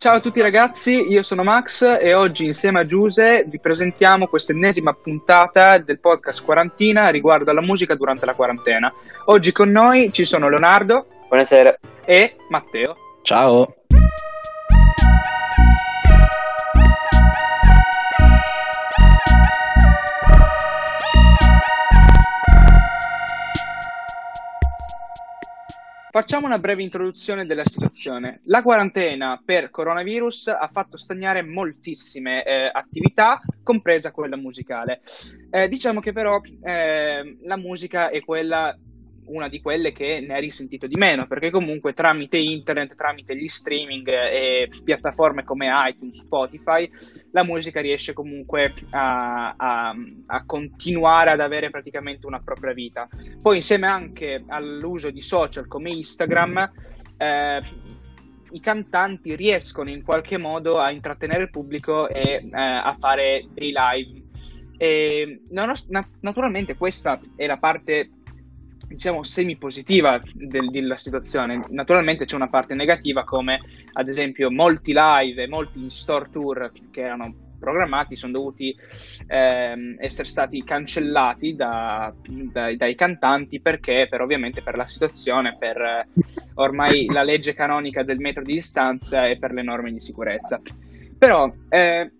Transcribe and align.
Ciao 0.00 0.14
a 0.14 0.20
tutti 0.20 0.40
ragazzi, 0.40 1.10
io 1.10 1.24
sono 1.24 1.42
Max 1.42 1.82
e 2.00 2.14
oggi 2.14 2.44
insieme 2.44 2.78
a 2.78 2.84
Giuse 2.84 3.44
vi 3.48 3.58
presentiamo 3.58 4.28
questa 4.28 4.52
ennesima 4.52 4.92
puntata 4.92 5.76
del 5.78 5.98
podcast 5.98 6.44
Quarantina 6.44 7.08
riguardo 7.08 7.50
alla 7.50 7.60
musica 7.60 7.96
durante 7.96 8.24
la 8.24 8.34
quarantena. 8.34 8.92
Oggi 9.24 9.50
con 9.50 9.70
noi 9.70 10.12
ci 10.12 10.24
sono 10.24 10.48
Leonardo. 10.48 11.04
Buonasera. 11.26 11.76
E 12.04 12.36
Matteo. 12.48 12.94
Ciao. 13.22 13.66
Facciamo 26.10 26.46
una 26.46 26.58
breve 26.58 26.82
introduzione 26.82 27.44
della 27.44 27.66
situazione. 27.66 28.40
La 28.44 28.62
quarantena 28.62 29.42
per 29.44 29.68
coronavirus 29.68 30.48
ha 30.48 30.68
fatto 30.72 30.96
stagnare 30.96 31.42
moltissime 31.42 32.42
eh, 32.44 32.70
attività, 32.72 33.40
compresa 33.62 34.10
quella 34.10 34.36
musicale. 34.36 35.02
Eh, 35.50 35.68
diciamo 35.68 36.00
che 36.00 36.12
però 36.12 36.40
eh, 36.62 37.36
la 37.42 37.56
musica 37.58 38.08
è 38.08 38.22
quella 38.22 38.74
una 39.28 39.48
di 39.48 39.60
quelle 39.60 39.92
che 39.92 40.24
ne 40.26 40.34
ha 40.34 40.38
risentito 40.38 40.86
di 40.86 40.96
meno, 40.96 41.26
perché 41.26 41.50
comunque 41.50 41.92
tramite 41.92 42.36
internet, 42.36 42.94
tramite 42.94 43.36
gli 43.36 43.48
streaming 43.48 44.08
e 44.08 44.70
piattaforme 44.82 45.44
come 45.44 45.68
iTunes, 45.88 46.18
Spotify, 46.18 46.90
la 47.32 47.44
musica 47.44 47.80
riesce 47.80 48.12
comunque 48.12 48.72
a, 48.90 49.54
a, 49.56 49.94
a 50.26 50.44
continuare 50.44 51.30
ad 51.30 51.40
avere 51.40 51.70
praticamente 51.70 52.26
una 52.26 52.40
propria 52.40 52.72
vita. 52.72 53.08
Poi 53.40 53.56
insieme 53.56 53.86
anche 53.86 54.44
all'uso 54.48 55.10
di 55.10 55.20
social 55.20 55.66
come 55.66 55.90
Instagram, 55.90 56.72
eh, 57.16 57.60
i 58.50 58.60
cantanti 58.60 59.36
riescono 59.36 59.90
in 59.90 60.02
qualche 60.02 60.38
modo 60.38 60.78
a 60.78 60.90
intrattenere 60.90 61.42
il 61.42 61.50
pubblico 61.50 62.08
e 62.08 62.34
eh, 62.34 62.50
a 62.52 62.96
fare 62.98 63.44
dei 63.52 63.72
live. 63.74 64.22
E, 64.80 65.42
naturalmente 66.20 66.76
questa 66.76 67.20
è 67.34 67.46
la 67.46 67.56
parte 67.56 68.10
diciamo 68.88 69.22
semi-positiva 69.22 70.20
del, 70.32 70.70
della 70.70 70.96
situazione. 70.96 71.60
Naturalmente 71.68 72.24
c'è 72.24 72.34
una 72.34 72.48
parte 72.48 72.74
negativa 72.74 73.24
come 73.24 73.60
ad 73.92 74.08
esempio 74.08 74.50
molti 74.50 74.92
live 74.94 75.42
e 75.42 75.48
molti 75.48 75.78
in-store 75.78 76.28
tour 76.30 76.70
che 76.90 77.02
erano 77.02 77.46
programmati 77.58 78.16
sono 78.16 78.32
dovuti 78.32 78.74
ehm, 79.26 79.96
essere 79.98 80.28
stati 80.28 80.62
cancellati 80.62 81.54
da, 81.54 82.12
da, 82.24 82.74
dai 82.74 82.94
cantanti 82.94 83.60
perché 83.60 84.06
per 84.08 84.20
ovviamente 84.20 84.62
per 84.62 84.76
la 84.76 84.84
situazione, 84.84 85.52
per 85.58 85.76
eh, 85.76 86.06
ormai 86.54 87.06
la 87.06 87.22
legge 87.22 87.54
canonica 87.54 88.02
del 88.02 88.18
metro 88.18 88.42
di 88.42 88.54
distanza 88.54 89.26
e 89.26 89.38
per 89.38 89.52
le 89.52 89.62
norme 89.62 89.92
di 89.92 90.00
sicurezza. 90.00 90.60
Però 91.18 91.50
eh, 91.68 92.10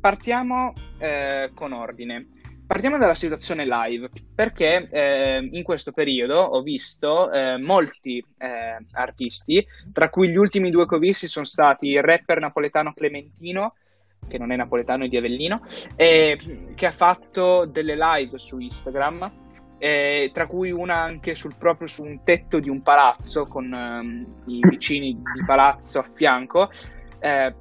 partiamo 0.00 0.72
eh, 0.98 1.50
con 1.54 1.72
ordine. 1.72 2.28
Partiamo 2.66 2.96
dalla 2.96 3.14
situazione 3.14 3.66
live, 3.66 4.08
perché 4.34 4.88
eh, 4.90 5.48
in 5.50 5.62
questo 5.62 5.92
periodo 5.92 6.40
ho 6.40 6.62
visto 6.62 7.30
eh, 7.30 7.58
molti 7.58 8.24
eh, 8.38 8.78
artisti, 8.92 9.64
tra 9.92 10.08
cui 10.08 10.30
gli 10.30 10.36
ultimi 10.36 10.70
due 10.70 10.86
che 10.86 10.94
ho 10.94 10.98
visti 10.98 11.28
sono 11.28 11.44
stati 11.44 11.88
il 11.88 12.02
rapper 12.02 12.40
napoletano 12.40 12.94
Clementino, 12.94 13.74
che 14.26 14.38
non 14.38 14.50
è 14.50 14.56
napoletano, 14.56 15.04
è 15.04 15.08
di 15.08 15.18
Avellino, 15.18 15.60
che 15.94 16.86
ha 16.86 16.92
fatto 16.92 17.66
delle 17.66 17.96
live 17.96 18.38
su 18.38 18.58
Instagram, 18.58 19.32
tra 20.32 20.46
cui 20.46 20.70
una 20.70 21.02
anche 21.02 21.34
sul, 21.34 21.56
proprio 21.58 21.86
su 21.86 22.02
un 22.02 22.22
tetto 22.24 22.58
di 22.58 22.70
un 22.70 22.80
palazzo 22.80 23.44
con 23.44 23.70
ehm, 23.70 24.26
i 24.46 24.60
vicini 24.66 25.12
di 25.12 25.44
palazzo 25.44 25.98
a 25.98 26.06
fianco 26.14 26.70
eh, 27.18 27.54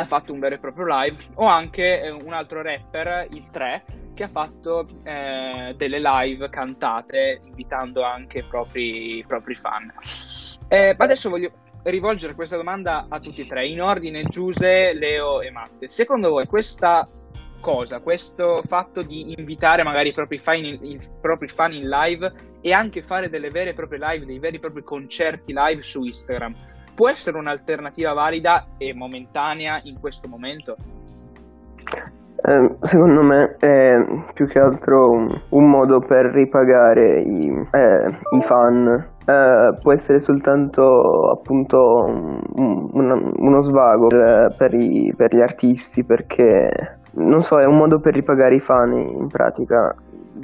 ha 0.00 0.06
fatto 0.06 0.32
un 0.32 0.38
vero 0.38 0.54
e 0.54 0.58
proprio 0.58 0.86
live, 0.88 1.16
o 1.34 1.46
anche 1.46 2.02
eh, 2.02 2.10
un 2.10 2.32
altro 2.32 2.62
rapper, 2.62 3.28
il 3.32 3.48
3, 3.50 3.84
che 4.14 4.24
ha 4.24 4.28
fatto 4.28 4.86
eh, 5.04 5.74
delle 5.76 6.00
live 6.00 6.48
cantate 6.48 7.40
invitando 7.44 8.02
anche 8.02 8.38
i 8.38 8.44
propri, 8.44 9.24
propri 9.26 9.54
fan. 9.54 9.92
Eh, 10.68 10.94
adesso 10.96 11.30
voglio 11.30 11.52
rivolgere 11.84 12.34
questa 12.34 12.56
domanda 12.56 13.06
a 13.08 13.20
tutti 13.20 13.42
e 13.42 13.46
tre, 13.46 13.66
in 13.66 13.80
ordine 13.80 14.24
Giuse, 14.24 14.92
Leo 14.94 15.40
e 15.40 15.50
Matte. 15.50 15.88
Secondo 15.88 16.30
voi 16.30 16.46
questa 16.46 17.06
cosa, 17.60 18.00
questo 18.00 18.62
fatto 18.66 19.02
di 19.02 19.34
invitare 19.36 19.82
magari 19.82 20.08
i 20.08 20.12
propri 20.12 20.38
fan 20.38 20.64
in, 20.64 20.78
i 20.82 21.00
propri 21.20 21.48
fan 21.48 21.72
in 21.72 21.88
live 21.88 22.32
e 22.60 22.72
anche 22.72 23.02
fare 23.02 23.28
delle 23.28 23.48
vere 23.48 23.70
e 23.70 23.74
proprie 23.74 24.00
live, 24.00 24.26
dei 24.26 24.38
veri 24.38 24.56
e 24.56 24.60
propri 24.60 24.82
concerti 24.82 25.52
live 25.54 25.82
su 25.82 26.02
Instagram, 26.02 26.54
può 26.96 27.10
essere 27.10 27.36
un'alternativa 27.36 28.14
valida 28.14 28.64
e 28.78 28.94
momentanea 28.94 29.80
in 29.84 30.00
questo 30.00 30.28
momento? 30.28 30.74
Eh, 32.38 32.76
secondo 32.82 33.22
me 33.22 33.56
è 33.58 33.92
più 34.32 34.46
che 34.46 34.58
altro 34.58 35.10
un, 35.10 35.26
un 35.50 35.68
modo 35.68 36.00
per 36.00 36.26
ripagare 36.32 37.20
i, 37.20 37.48
eh, 37.48 38.06
i 38.30 38.40
fan. 38.40 39.14
Eh, 39.26 39.72
può 39.82 39.92
essere 39.92 40.20
soltanto 40.20 41.32
appunto 41.32 41.78
un, 42.06 42.40
un, 42.92 43.32
uno 43.36 43.60
svago 43.60 44.06
per, 44.06 44.54
per, 44.56 44.74
i, 44.74 45.12
per, 45.16 45.34
gli 45.34 45.40
artisti 45.40 46.04
perché 46.04 47.00
non 47.14 47.42
so, 47.42 47.58
è 47.58 47.64
un 47.64 47.76
modo 47.76 47.98
per 47.98 48.14
ripagare 48.14 48.54
i 48.54 48.60
fan 48.60 48.92
in 48.92 49.26
pratica 49.26 49.94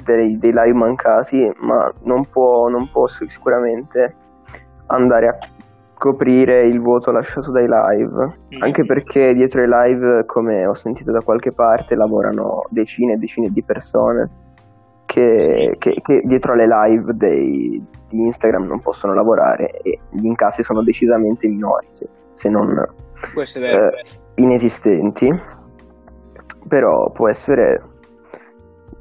dei, 0.03 0.37
dei 0.37 0.51
live 0.51 0.73
mancati, 0.73 1.49
ma 1.59 1.89
non 2.03 2.25
può, 2.29 2.67
non 2.67 2.89
può 2.91 3.07
sicuramente 3.07 4.15
andare 4.87 5.27
a 5.27 5.37
coprire 6.03 6.67
il 6.67 6.81
vuoto 6.81 7.11
lasciato 7.11 7.49
dai 7.49 7.65
live, 7.65 8.25
mm. 8.25 8.61
anche 8.61 8.83
perché 8.83 9.33
dietro 9.33 9.61
ai 9.61 9.69
live, 9.69 10.25
come 10.25 10.67
ho 10.67 10.73
sentito 10.73 11.13
da 11.13 11.21
qualche 11.23 11.51
parte, 11.55 11.95
lavorano 11.95 12.63
decine 12.67 13.13
e 13.13 13.15
decine 13.15 13.47
di 13.47 13.63
persone 13.63 14.27
che, 15.05 15.69
sì. 15.71 15.77
che, 15.77 15.93
che 16.03 16.19
dietro 16.25 16.51
alle 16.51 16.67
live 16.67 17.13
dei, 17.13 17.81
di 18.09 18.21
Instagram 18.21 18.65
non 18.65 18.81
possono 18.81 19.13
lavorare 19.13 19.69
e 19.81 19.99
gli 20.09 20.25
incassi 20.25 20.61
sono 20.61 20.83
decisamente 20.83 21.47
minori, 21.47 21.85
se, 21.87 22.09
se 22.33 22.49
non 22.49 22.67
eh, 22.75 24.03
inesistenti, 24.35 25.29
però 26.67 27.11
può 27.11 27.29
essere 27.29 27.81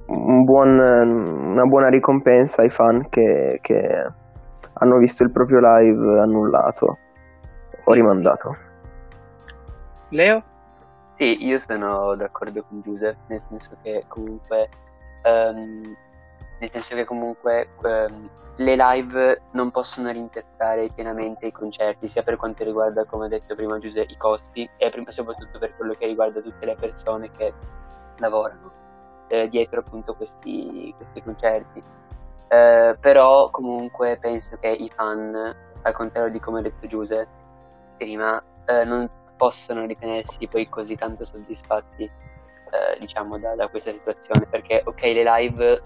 un 0.07 0.43
buon, 0.43 0.79
una 0.79 1.65
buona 1.65 1.89
ricompensa 1.89 2.63
ai 2.63 2.71
fan 2.71 3.09
che, 3.09 3.59
che 3.61 4.05
hanno 4.83 4.99
visto 4.99 5.23
il 5.23 5.31
proprio 5.31 5.61
live 5.61 6.21
annullato 6.21 6.99
o 7.85 7.93
rimandato. 7.93 8.57
Leo? 10.11 10.43
Sì, 11.15 11.47
io 11.47 11.59
sono 11.59 12.15
d'accordo 12.17 12.65
con 12.65 12.81
Giuseppe, 12.83 13.23
nel 13.29 13.43
senso 13.43 13.77
che 13.83 14.05
comunque 14.09 14.69
um, 15.25 15.97
nel 16.59 16.71
senso 16.71 16.95
che 16.95 17.05
comunque 17.05 17.71
um, 17.83 18.29
le 18.57 18.77
live 18.77 19.43
non 19.53 19.71
possono 19.71 20.11
rimpiazzare 20.11 20.89
pienamente 20.95 21.47
i 21.47 21.53
concerti, 21.53 22.09
sia 22.09 22.23
per 22.23 22.37
quanto 22.37 22.63
riguarda, 22.63 23.05
come 23.05 23.27
ha 23.27 23.29
detto 23.29 23.55
prima 23.55 23.79
Giuseppe, 23.79 24.13
i 24.13 24.17
costi 24.17 24.69
e 24.77 24.91
prima 24.91 25.11
soprattutto 25.11 25.59
per 25.59 25.77
quello 25.77 25.93
che 25.93 26.07
riguarda 26.07 26.41
tutte 26.41 26.65
le 26.65 26.77
persone 26.79 27.31
che 27.31 27.53
lavorano 28.19 28.71
eh, 29.29 29.49
dietro 29.49 29.81
appunto 29.81 30.15
questi, 30.15 30.95
questi 30.97 31.23
concerti. 31.23 31.83
Eh, 32.49 32.97
però 33.01 33.51
comunque 33.51 34.19
penso 34.21 34.57
che 34.61 34.69
i 34.69 34.91
fan, 34.91 35.35
al 35.83 35.93
contrario 35.95 36.31
di 36.31 36.41
come 36.41 36.59
ha 36.59 36.63
detto 36.63 36.87
Giuse 36.87 37.27
prima, 37.97 38.43
eh, 38.67 38.85
non 38.85 39.09
possono 39.37 39.87
ritenersi 39.87 40.47
poi 40.51 40.69
così 40.69 40.95
tanto 40.95 41.25
soddisfatti 41.25 42.05
eh, 42.05 42.99
diciamo 43.01 43.39
da, 43.39 43.57
da, 43.57 43.69
questa 43.69 43.91
situazione 43.91 44.47
perché 44.49 44.83
ok 44.85 45.03
le 45.03 45.25
live 45.25 45.81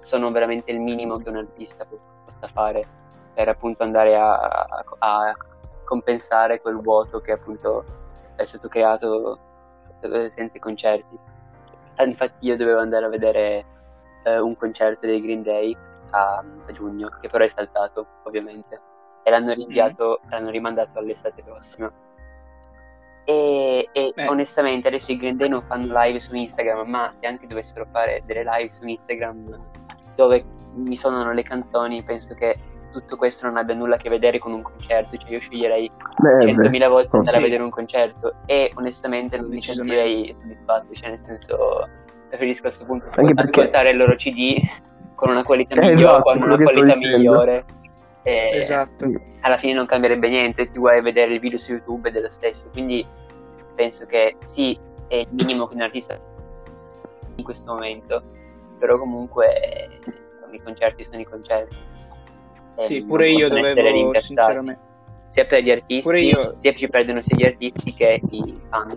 sono 0.00 0.30
veramente 0.30 0.72
il 0.72 0.80
minimo 0.80 1.16
che 1.16 1.28
un 1.30 1.36
artista 1.36 1.86
possa 1.86 2.46
fare 2.48 2.84
per 3.32 3.48
appunto 3.48 3.82
andare 3.82 4.14
a, 4.14 4.30
a, 4.34 4.84
a 4.98 5.36
compensare 5.84 6.60
quel 6.60 6.76
vuoto 6.80 7.20
che 7.20 7.32
appunto 7.32 7.84
è 8.36 8.44
stato 8.44 8.68
creato 8.68 9.38
eh, 10.00 10.28
senza 10.28 10.56
i 10.56 10.60
concerti. 10.60 11.18
Infatti 11.98 12.46
io 12.46 12.56
dovevo 12.56 12.80
andare 12.80 13.06
a 13.06 13.08
vedere 13.08 13.64
eh, 14.26 14.40
un 14.40 14.56
concerto 14.56 15.06
dei 15.06 15.20
Green 15.20 15.42
Day 15.42 15.76
a, 16.10 16.44
a, 16.66 16.72
giugno, 16.72 17.08
che 17.20 17.28
però 17.28 17.44
è 17.44 17.48
saltato 17.48 18.06
ovviamente, 18.24 18.80
e 19.22 19.30
l'hanno 19.30 19.52
rinviato, 19.52 20.20
mm. 20.24 20.30
l'hanno 20.30 20.50
rimandato 20.50 20.98
all'estate 20.98 21.42
prossima. 21.42 21.90
E, 23.24 23.88
e 23.92 24.14
onestamente 24.28 24.86
adesso 24.86 25.10
i 25.10 25.16
Green 25.16 25.36
Day 25.36 25.48
non 25.48 25.62
fanno 25.62 25.92
live 25.96 26.20
su 26.20 26.34
Instagram, 26.34 26.88
ma 26.88 27.10
se 27.12 27.26
anche 27.26 27.46
dovessero 27.46 27.86
fare 27.90 28.22
delle 28.24 28.44
live 28.44 28.72
su 28.72 28.86
Instagram 28.86 29.68
dove 30.14 30.44
mi 30.74 30.96
suonano 30.96 31.32
le 31.32 31.42
canzoni, 31.42 32.02
penso 32.02 32.34
che 32.34 32.54
tutto 32.92 33.16
questo 33.16 33.46
non 33.46 33.56
abbia 33.56 33.74
nulla 33.74 33.96
a 33.96 33.98
che 33.98 34.08
vedere 34.08 34.38
con 34.38 34.52
un 34.52 34.62
concerto, 34.62 35.16
cioè 35.16 35.30
io 35.30 35.40
sceglierei 35.40 35.90
centomila 36.40 36.88
volte 36.88 37.16
andare 37.16 37.36
sì. 37.36 37.42
a 37.42 37.44
vedere 37.44 37.62
un 37.62 37.70
concerto 37.70 38.36
e 38.46 38.70
onestamente 38.76 39.36
non 39.36 39.48
mi 39.48 39.60
sentirei 39.60 40.34
soddisfatto, 40.38 40.94
cioè 40.94 41.10
nel 41.10 41.20
senso 41.20 41.86
preferisco 42.28 42.60
a 42.60 42.62
questo 42.62 42.84
punto 42.84 43.06
Anche 43.14 43.32
ascoltare 43.36 43.70
perché... 43.70 43.90
il 43.90 43.96
loro 43.96 44.14
CD 44.16 44.60
con 45.14 45.30
una 45.30 45.42
qualità 45.42 45.74
eh, 45.74 45.80
migliore, 45.80 45.92
esatto, 45.92 46.22
con 46.22 46.42
una 46.42 46.56
qualità 46.56 46.96
migliore 46.96 47.64
E 48.22 48.50
esatto. 48.52 49.06
Alla 49.40 49.56
fine 49.56 49.72
non 49.72 49.86
cambierebbe 49.86 50.28
niente, 50.28 50.70
ti 50.70 50.78
vuoi 50.78 51.00
vedere 51.00 51.34
il 51.34 51.40
video 51.40 51.58
su 51.58 51.72
YouTube 51.72 52.08
ed 52.08 52.16
è 52.16 52.20
lo 52.20 52.30
stesso. 52.30 52.68
Quindi 52.70 53.04
penso 53.74 54.06
che 54.06 54.36
sì, 54.44 54.78
è 55.08 55.16
il 55.16 55.28
minimo 55.30 55.66
che 55.66 55.74
un 55.74 55.82
artista 55.82 56.18
in 57.36 57.44
questo 57.44 57.72
momento, 57.72 58.22
però 58.78 58.98
comunque 58.98 59.88
i 60.50 60.60
concerti 60.62 61.04
sono 61.04 61.20
i 61.20 61.24
concerti. 61.24 61.76
Sì, 62.78 63.02
pure 63.04 63.30
io 63.30 63.48
dovevo, 63.48 64.18
sinceramente. 64.20 64.84
Sia 65.28 65.44
per 65.46 65.62
gli 65.62 65.70
artisti, 65.70 66.10
io... 66.10 66.56
sia 66.56 66.72
ci 66.72 66.88
perdono 66.88 67.20
sia 67.20 67.36
gli 67.36 67.44
artisti 67.44 67.94
che 67.94 68.20
i 68.30 68.60
fan. 68.68 68.96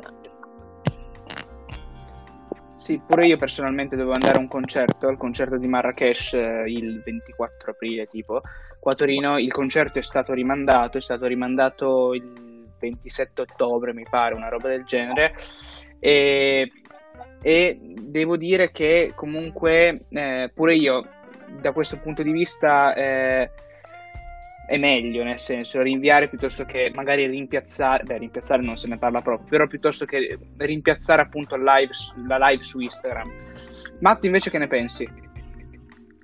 Sì, 2.89 2.99
pure 3.05 3.27
io 3.27 3.37
personalmente 3.37 3.95
dovevo 3.95 4.13
andare 4.13 4.37
a 4.37 4.39
un 4.39 4.47
concerto, 4.47 5.07
al 5.07 5.15
concerto 5.15 5.57
di 5.57 5.67
Marrakesh 5.67 6.33
eh, 6.33 6.63
il 6.65 6.99
24 7.05 7.69
aprile 7.69 8.07
tipo, 8.07 8.41
qua 8.79 8.93
a 8.93 8.95
Torino. 8.95 9.37
Il 9.37 9.51
concerto 9.51 9.99
è 9.99 10.01
stato 10.01 10.33
rimandato, 10.33 10.97
è 10.97 11.01
stato 11.01 11.27
rimandato 11.27 12.15
il 12.15 12.67
27 12.79 13.41
ottobre 13.41 13.93
mi 13.93 14.07
pare, 14.09 14.33
una 14.33 14.49
roba 14.49 14.69
del 14.69 14.85
genere. 14.85 15.35
E, 15.99 16.71
e 17.43 17.79
devo 17.79 18.37
dire 18.37 18.71
che 18.71 19.11
comunque 19.13 20.07
eh, 20.09 20.49
pure 20.51 20.73
io 20.73 21.03
da 21.61 21.71
questo 21.73 21.97
punto 21.97 22.23
di 22.23 22.31
vista 22.31 22.95
eh, 22.95 23.51
è 24.69 24.77
meglio, 24.77 25.23
nel 25.23 25.39
senso 25.39 25.81
rinviare 25.81 26.29
piuttosto 26.29 26.63
che 26.63 26.91
magari 26.93 27.25
rimpiazzare, 27.25 28.03
beh 28.03 28.19
rimpiazzare 28.19 28.61
non 28.63 28.75
se 28.75 28.87
ne 28.87 28.99
parla 28.99 29.19
proprio, 29.19 29.47
però 29.49 29.65
piuttosto 29.65 30.05
che 30.05 30.37
rimpiazzare 30.57 31.23
appunto 31.23 31.55
live, 31.55 31.89
la 32.27 32.37
live 32.37 32.63
su 32.63 32.79
Instagram. 32.79 33.33
Matto 34.01 34.27
invece 34.27 34.51
che 34.51 34.59
ne 34.59 34.67
pensi? 34.67 35.07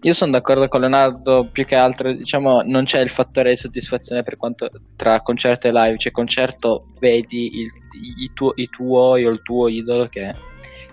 Io 0.01 0.13
sono 0.13 0.31
d'accordo 0.31 0.67
con 0.67 0.81
Leonardo, 0.81 1.49
più 1.51 1.65
che 1.65 1.73
altro 1.73 2.13
diciamo 2.13 2.61
non 2.61 2.83
c'è 2.83 2.99
il 2.99 3.09
fattore 3.09 3.49
di 3.49 3.57
soddisfazione 3.57 4.21
per 4.21 4.37
quanto 4.37 4.69
tra 4.95 5.19
concerto 5.21 5.67
e 5.67 5.71
live, 5.71 5.97
cioè 5.97 6.11
concerto 6.11 6.93
vedi 6.99 7.61
il, 7.61 7.71
i, 8.19 8.29
tuo, 8.35 8.51
i 8.53 8.69
tuoi 8.69 9.25
o 9.25 9.31
il 9.31 9.41
tuo 9.41 9.67
idolo 9.67 10.05
che, 10.05 10.31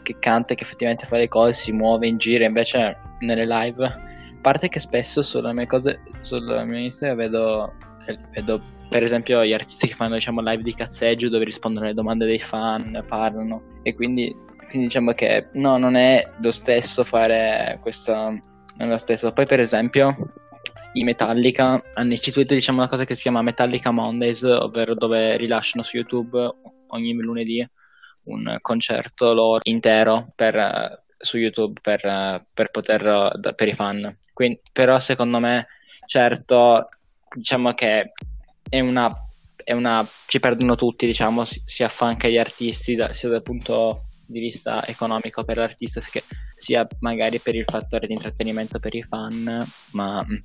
che 0.03 0.17
canta, 0.19 0.55
che 0.55 0.65
effettivamente 0.65 1.05
fa 1.07 1.19
le 1.19 1.29
cose, 1.29 1.53
si 1.53 1.73
muove 1.73 2.07
in 2.07 2.17
giro, 2.17 2.45
invece 2.45 2.97
nelle 3.19 3.45
live 3.45 4.11
parte 4.43 4.69
che 4.69 4.81
spesso 4.81 5.23
sulle 5.23 5.55
mie 5.55 5.67
cose, 5.67 6.01
sulla 6.21 6.65
mia 6.65 6.81
Instagram 6.81 7.17
vedo, 7.17 7.73
vedo 8.35 8.61
per 8.91 9.03
esempio 9.03 9.43
gli 9.45 9.55
artisti 9.55 9.89
che 9.89 9.95
fanno 9.95 10.17
diciamo 10.17 10.43
live 10.43 10.63
di 10.63 10.75
cazzeggio 10.75 11.31
dove 11.31 11.45
rispondono 11.45 11.87
alle 11.87 11.95
domande 11.95 12.27
dei 12.27 12.41
fan, 12.41 13.03
parlano 13.09 13.81
e 13.83 13.95
quindi, 13.95 14.35
quindi 14.69 14.89
diciamo 14.89 15.13
che 15.13 15.49
no, 15.53 15.79
non 15.79 15.97
è 15.97 16.29
lo 16.41 16.53
stesso 16.53 17.05
fare 17.05 17.79
questo, 17.81 18.13
non 18.13 18.43
è 18.77 18.87
lo 18.87 18.99
stesso. 18.99 19.33
Poi 19.33 19.47
per 19.47 19.61
esempio 19.61 20.35
i 20.95 21.05
Metallica 21.05 21.83
hanno 21.95 22.13
istituito 22.13 22.53
diciamo 22.53 22.79
una 22.79 22.89
cosa 22.89 23.05
che 23.05 23.15
si 23.15 23.23
chiama 23.23 23.41
Metallica 23.41 23.91
Mondays, 23.91 24.43
ovvero 24.43 24.95
dove 24.95 25.39
rilasciano 25.39 25.83
su 25.83 25.97
YouTube 25.97 26.39
ogni 26.89 27.15
lunedì 27.15 27.67
un 28.25 28.59
concerto 28.61 29.33
loro 29.33 29.61
intero 29.63 30.33
per, 30.35 31.03
su 31.23 31.39
YouTube 31.39 31.81
per, 31.81 32.45
per, 32.53 32.71
poter, 32.71 33.39
per 33.55 33.69
i 33.69 33.75
fan. 33.75 34.19
Quindi, 34.33 34.61
però 34.73 34.99
secondo 35.01 35.39
me, 35.39 35.67
certo, 36.07 36.89
diciamo 37.35 37.73
che 37.75 38.13
è 38.69 38.81
una, 38.81 39.11
è 39.57 39.73
una 39.73 40.07
ci 40.27 40.41
perdono 40.41 40.77
tutti, 40.77 41.07
diciamo, 41.07 41.45
sia 41.45 41.89
fan 41.89 42.17
che 42.17 42.31
gli 42.31 42.39
artisti, 42.39 42.95
da, 42.95 43.15
sia 43.15 43.29
dal 43.29 43.43
punto 43.43 44.09
di 44.27 44.41
vista 44.41 44.85
economico 44.87 45.45
per 45.45 45.59
l'artista, 45.59 46.01
sia 46.57 46.87
magari 47.01 47.39
per 47.39 47.55
il 47.55 47.65
fattore 47.67 48.07
di 48.07 48.15
intrattenimento 48.15 48.79
per 48.79 48.95
i 48.95 49.03
fan, 49.03 49.65
ma 49.93 50.25
mm, 50.25 50.37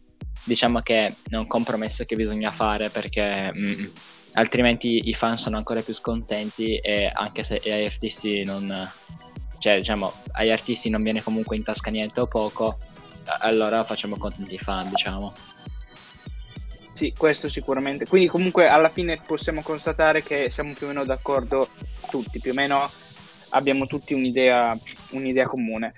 diciamo 0.45 0.81
che 0.81 1.15
è 1.29 1.35
un 1.35 1.47
compromesso 1.47 2.05
che 2.05 2.15
bisogna 2.15 2.51
fare 2.51 2.89
perché 2.89 3.51
mm, 3.53 3.85
altrimenti 4.33 5.07
i 5.07 5.13
fan 5.13 5.37
sono 5.37 5.57
ancora 5.57 5.81
più 5.81 5.93
scontenti 5.93 6.77
e 6.77 7.09
anche 7.11 7.43
se 7.43 7.61
agli 7.63 7.85
artisti 7.85 8.43
non 8.43 8.71
cioè 9.59 9.77
diciamo 9.77 10.11
agli 10.31 10.51
artisti 10.51 10.89
non 10.89 11.03
viene 11.03 11.21
comunque 11.21 11.55
in 11.55 11.63
tasca 11.63 11.89
niente 11.89 12.19
o 12.19 12.27
poco 12.27 12.77
allora 13.39 13.83
facciamo 13.83 14.17
contenti 14.17 14.55
i 14.55 14.57
fan, 14.57 14.89
diciamo. 14.89 15.33
Sì, 16.93 17.13
questo 17.15 17.47
sicuramente. 17.47 18.07
Quindi 18.07 18.27
comunque 18.27 18.67
alla 18.67 18.89
fine 18.89 19.19
possiamo 19.25 19.61
constatare 19.61 20.23
che 20.23 20.49
siamo 20.49 20.73
più 20.73 20.87
o 20.87 20.89
meno 20.89 21.03
d'accordo 21.03 21.69
tutti, 22.09 22.39
più 22.39 22.51
o 22.51 22.53
meno 22.55 22.89
abbiamo 23.51 23.85
tutti 23.85 24.13
un'idea, 24.13 24.75
un'idea 25.11 25.45
comune. 25.47 25.93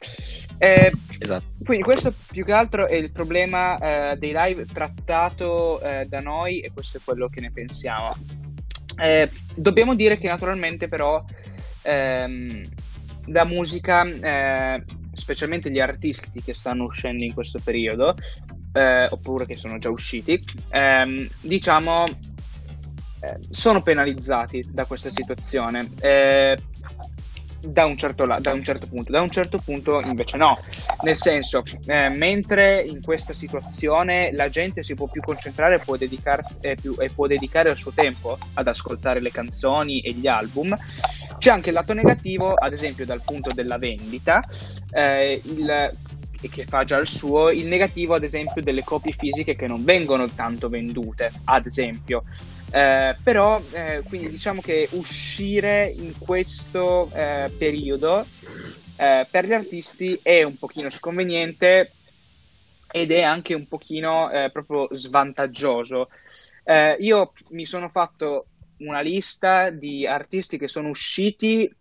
Eh, 0.58 0.92
esatto. 1.20 1.46
Quindi 1.64 1.84
questo 1.84 2.14
più 2.32 2.44
che 2.44 2.52
altro 2.52 2.86
è 2.88 2.96
il 2.96 3.12
problema 3.12 3.78
eh, 4.12 4.18
dei 4.18 4.34
live 4.36 4.66
trattato 4.66 5.80
eh, 5.82 6.06
da 6.06 6.20
noi 6.20 6.60
e 6.60 6.72
questo 6.74 6.98
è 6.98 7.02
quello 7.04 7.30
che 7.30 7.40
ne 7.40 7.52
pensiamo. 7.52 8.14
Eh, 9.02 9.30
dobbiamo 9.56 9.96
dire 9.96 10.18
che 10.18 10.28
naturalmente 10.28 10.90
però 10.90 11.24
ehm, 11.84 12.62
la 13.32 13.46
musica 13.46 14.04
eh, 14.04 14.84
specialmente 15.14 15.72
gli 15.72 15.80
artisti 15.80 16.42
che 16.42 16.54
stanno 16.54 16.86
uscendo 16.86 17.24
in 17.24 17.34
questo 17.34 17.60
periodo, 17.64 18.16
eh, 18.74 19.08
oppure 19.10 19.46
che 19.46 19.56
sono 19.56 19.78
già 19.78 19.90
usciti, 19.90 20.40
ehm, 20.70 21.28
diciamo, 21.42 22.06
eh, 23.22 23.38
sono 23.50 23.82
penalizzati 23.82 24.64
da 24.72 24.86
questa 24.86 25.10
situazione. 25.10 25.90
Eh, 26.00 26.58
da 27.62 27.86
un, 27.86 27.98
certo 27.98 28.26
la- 28.26 28.40
da 28.40 28.54
un, 28.54 28.64
certo 28.64 28.88
punto, 28.88 29.12
da 29.12 29.22
un 29.22 29.30
certo 29.30 29.58
punto 29.58 30.00
invece 30.00 30.38
no, 30.38 30.58
nel 31.02 31.18
senso, 31.18 31.64
eh, 31.88 32.10
mentre 32.10 32.82
in 32.82 33.02
questa 33.02 33.34
situazione 33.34 34.32
la 34.32 34.50
gente 34.50 34.82
si 34.82 34.94
può 34.94 35.08
più 35.08 35.22
concentrare 35.22 35.80
può 35.80 35.98
eh, 35.98 36.78
più, 36.80 36.96
e 37.00 37.10
può 37.10 37.28
dedicare 37.28 37.70
il 37.72 37.78
suo 37.78 37.92
tempo 37.92 38.38
ad 38.54 38.68
ascoltare 38.68 39.20
le 39.20 39.32
canzoni 39.32 40.00
e 40.00 40.14
gli 40.14 40.28
album, 40.28 40.76
c'è 41.40 41.50
anche 41.50 41.70
il 41.70 41.76
lato 41.76 41.94
negativo, 41.94 42.54
ad 42.54 42.74
esempio 42.74 43.06
dal 43.06 43.22
punto 43.24 43.50
della 43.54 43.78
vendita, 43.78 44.42
eh, 44.92 45.42
il, 45.44 45.92
che 46.52 46.66
fa 46.66 46.84
già 46.84 46.98
il 46.98 47.08
suo, 47.08 47.50
il 47.50 47.66
negativo 47.66 48.14
ad 48.14 48.24
esempio 48.24 48.62
delle 48.62 48.84
copie 48.84 49.16
fisiche 49.18 49.56
che 49.56 49.66
non 49.66 49.84
vengono 49.84 50.28
tanto 50.30 50.70
vendute, 50.70 51.32
ad 51.46 51.66
esempio. 51.66 52.24
Eh, 52.72 53.16
però 53.24 53.60
eh, 53.72 54.04
quindi 54.08 54.30
diciamo 54.30 54.62
che 54.62 54.88
uscire 54.92 55.92
in 55.92 56.14
questo 56.20 57.10
eh, 57.14 57.52
periodo 57.58 58.24
eh, 58.98 59.26
per 59.30 59.46
gli 59.46 59.54
artisti 59.54 60.20
è 60.22 60.44
un 60.44 60.58
pochino 60.58 60.92
sconveniente 60.92 61.94
ed 62.92 63.12
è 63.12 63.22
anche 63.22 63.54
un 63.54 63.68
pochino 63.68 64.30
eh, 64.30 64.50
proprio 64.52 64.88
svantaggioso. 64.92 66.10
Eh, 66.64 66.98
io 67.00 67.34
mi 67.50 67.66
sono 67.66 67.90
fatto 67.90 68.48
una 68.80 69.02
lista 69.02 69.70
di 69.70 70.06
artisti 70.06 70.58
che 70.58 70.68
sono 70.68 70.90
usciti 70.90 71.72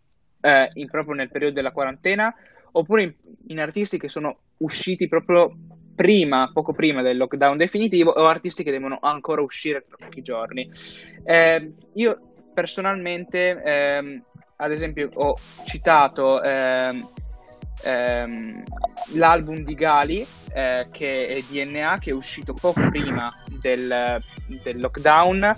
eh, 0.41 0.71
in, 0.75 0.89
proprio 0.89 1.15
nel 1.15 1.31
periodo 1.31 1.55
della 1.55 1.73
quarantena 1.73 2.35
oppure 2.73 3.03
in, 3.03 3.15
in, 3.49 3.61
artisti 3.61 3.99
che 3.99 4.09
sono 4.09 4.39
usciti 4.59 5.09
proprio 5.09 5.55
prima, 5.95 6.51
poco 6.53 6.73
prima 6.73 7.03
del 7.03 7.17
lockdown 7.17 7.57
definitivo 7.57 8.11
o 8.11 8.27
artisti 8.27 8.63
che 8.63 8.71
devono 8.71 8.99
ancora 9.01 9.43
uscire 9.43 9.85
tra 9.87 9.97
pochi 9.97 10.23
giorni. 10.23 10.71
Eh, 11.25 11.73
io 11.95 12.21
personalmente, 12.55 13.61
ehm, 13.63 14.23
ad 14.57 14.71
esempio, 14.71 15.11
ho 15.15 15.35
citato 15.65 16.41
ehm, 16.43 17.09
ehm, 17.85 18.63
l'album 19.15 19.65
di 19.65 19.75
Gali, 19.75 20.25
eh, 20.55 20.89
che 20.91 21.27
è 21.29 21.41
DNA, 21.41 21.99
che 21.99 22.11
è 22.11 22.15
uscito 22.15 22.55
poco 22.55 22.89
prima 22.89 23.33
del, 23.61 24.21
del 24.63 24.81
lockdown 24.81 25.57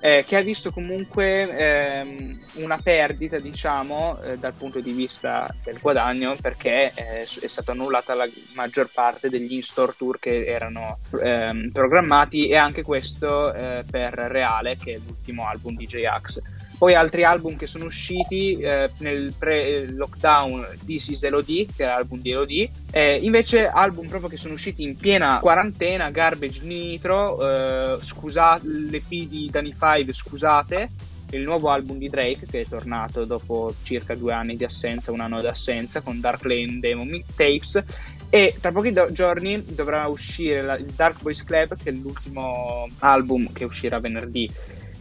eh, 0.00 0.24
che 0.26 0.36
ha 0.36 0.40
visto 0.40 0.70
comunque 0.70 1.56
ehm, 1.56 2.40
una 2.54 2.78
perdita, 2.82 3.38
diciamo, 3.38 4.20
eh, 4.22 4.38
dal 4.38 4.54
punto 4.54 4.80
di 4.80 4.92
vista 4.92 5.54
del 5.62 5.78
guadagno, 5.80 6.36
perché 6.40 6.92
eh, 6.94 7.22
è 7.22 7.46
stata 7.46 7.72
annullata 7.72 8.14
la 8.14 8.26
maggior 8.54 8.90
parte 8.92 9.28
degli 9.28 9.52
in-store 9.52 9.94
tour 9.96 10.18
che 10.18 10.46
erano 10.46 10.98
ehm, 11.22 11.70
programmati 11.70 12.48
e 12.48 12.56
anche 12.56 12.82
questo 12.82 13.52
eh, 13.52 13.84
per 13.88 14.14
Reale, 14.14 14.76
che 14.76 14.94
è 14.94 14.98
l'ultimo 15.04 15.46
album 15.46 15.76
di 15.76 15.86
J-Ax. 15.86 16.40
Poi 16.80 16.94
altri 16.94 17.24
album 17.24 17.56
che 17.56 17.66
sono 17.66 17.84
usciti 17.84 18.58
eh, 18.58 18.88
nel 19.00 19.34
pre-lockdown, 19.38 20.78
This 20.86 21.08
is 21.08 21.22
Elodie, 21.24 21.66
che 21.66 21.84
è 21.84 21.86
l'album 21.86 22.22
di 22.22 22.30
Elodie, 22.30 22.70
eh, 22.90 23.16
invece 23.16 23.68
album 23.68 24.08
proprio 24.08 24.30
che 24.30 24.38
sono 24.38 24.54
usciti 24.54 24.82
in 24.82 24.96
piena 24.96 25.40
quarantena, 25.40 26.10
Garbage 26.10 26.60
Nitro, 26.62 27.38
eh, 27.38 27.98
scusate, 28.02 28.66
l'EP 28.66 29.08
di 29.08 29.50
Danny 29.50 29.74
Five, 29.94 30.12
scusate, 30.12 30.90
il 31.30 31.42
nuovo 31.42 31.70
album 31.70 31.98
di 31.98 32.08
Drake 32.08 32.46
che 32.46 32.62
è 32.62 32.66
tornato 32.66 33.24
dopo 33.24 33.74
circa 33.82 34.14
due 34.14 34.32
anni 34.32 34.56
di 34.56 34.64
assenza, 34.64 35.12
un 35.12 35.20
anno 35.20 35.40
di 35.40 35.46
assenza 35.46 36.00
con 36.00 36.20
Dark 36.20 36.44
Lane 36.44 36.78
Demon 36.80 37.22
Tapes 37.34 37.82
e 38.28 38.56
tra 38.60 38.70
pochi 38.72 38.92
do- 38.92 39.10
giorni 39.10 39.62
dovrà 39.64 40.06
uscire 40.06 40.62
la- 40.62 40.76
il 40.76 40.86
Dark 40.86 41.20
Boys 41.22 41.42
Club 41.44 41.76
che 41.82 41.90
è 41.90 41.92
l'ultimo 41.92 42.88
album 43.00 43.52
che 43.52 43.64
uscirà 43.64 43.98
venerdì 43.98 44.48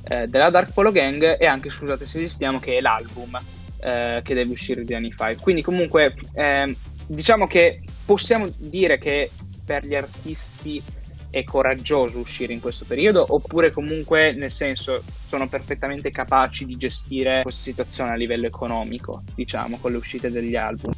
eh, 0.08 0.28
della 0.28 0.50
Dark 0.50 0.74
Polo 0.74 0.92
Gang 0.92 1.38
e 1.40 1.46
anche 1.46 1.70
Scusate 1.70 2.08
se 2.08 2.18
esistiamo 2.18 2.60
che 2.60 2.78
è 2.78 2.82
l'album 2.82 3.40
eh, 3.82 4.22
che 4.24 4.34
deve 4.34 4.52
uscire 4.52 4.84
di 4.84 4.94
anni 4.94 5.12
fa. 5.12 5.36
Quindi 5.36 5.62
comunque 5.62 6.16
eh, 6.34 6.76
diciamo 7.08 7.48
che 7.48 7.82
possiamo 8.06 8.50
dire 8.58 8.98
che 8.98 9.30
per 9.64 9.86
gli 9.86 9.96
artisti 9.96 10.82
è 11.30 11.44
coraggioso 11.44 12.20
uscire 12.20 12.54
in 12.54 12.60
questo 12.60 12.86
periodo 12.86 13.26
oppure 13.28 13.72
comunque 13.72 14.32
nel 14.34 14.52
senso 14.52 15.04
sono 15.28 15.48
perfettamente 15.48 16.10
capaci 16.10 16.66
di 16.66 16.76
gestire 16.76 17.42
questa 17.44 17.62
situazione 17.62 18.12
a 18.12 18.16
livello 18.16 18.48
economico, 18.48 19.24
diciamo, 19.36 19.78
con 19.80 19.92
le 19.92 19.98
uscite 19.98 20.32
degli 20.32 20.56
album? 20.56 20.92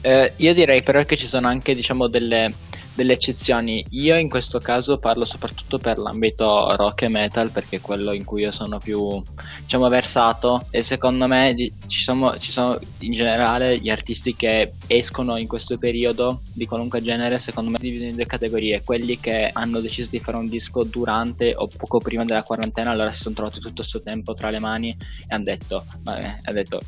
Eh, 0.00 0.32
io 0.36 0.54
direi 0.54 0.82
però 0.82 1.04
che 1.04 1.16
ci 1.16 1.26
sono 1.26 1.46
anche 1.46 1.74
diciamo 1.74 2.08
delle 2.08 2.52
delle 2.94 3.14
eccezioni. 3.14 3.84
Io 3.90 4.16
in 4.16 4.28
questo 4.28 4.58
caso 4.58 4.98
parlo 4.98 5.24
soprattutto 5.24 5.78
per 5.78 5.98
l'ambito 5.98 6.74
rock 6.76 7.02
e 7.02 7.08
metal 7.08 7.50
perché 7.50 7.76
è 7.76 7.80
quello 7.80 8.12
in 8.12 8.24
cui 8.24 8.42
io 8.42 8.50
sono 8.50 8.78
più 8.78 9.22
diciamo 9.60 9.88
versato. 9.88 10.66
E 10.70 10.82
secondo 10.82 11.26
me 11.26 11.54
ci 11.86 12.02
sono, 12.02 12.38
ci 12.38 12.50
sono 12.50 12.78
in 13.00 13.12
generale 13.12 13.78
gli 13.78 13.90
artisti 13.90 14.34
che 14.34 14.72
escono 14.86 15.36
in 15.36 15.46
questo 15.46 15.78
periodo 15.78 16.40
di 16.52 16.66
qualunque 16.66 17.02
genere 17.02 17.38
secondo 17.38 17.70
me 17.70 17.78
dividono 17.80 18.10
in 18.10 18.16
due 18.16 18.26
categorie. 18.26 18.82
Quelli 18.82 19.18
che 19.18 19.50
hanno 19.52 19.80
deciso 19.80 20.10
di 20.10 20.20
fare 20.20 20.36
un 20.36 20.48
disco 20.48 20.84
durante 20.84 21.54
o 21.54 21.68
poco 21.68 21.98
prima 21.98 22.24
della 22.24 22.42
quarantena 22.42 22.90
allora 22.90 23.12
si 23.12 23.22
sono 23.22 23.34
trovati 23.34 23.60
tutto 23.60 23.82
questo 23.82 24.00
tempo 24.00 24.34
tra 24.34 24.50
le 24.50 24.58
mani 24.58 24.90
e 24.90 25.34
hanno 25.34 25.44
detto, 25.44 25.84
vabbè, 26.02 26.40
hanno 26.42 26.54
detto 26.54 26.80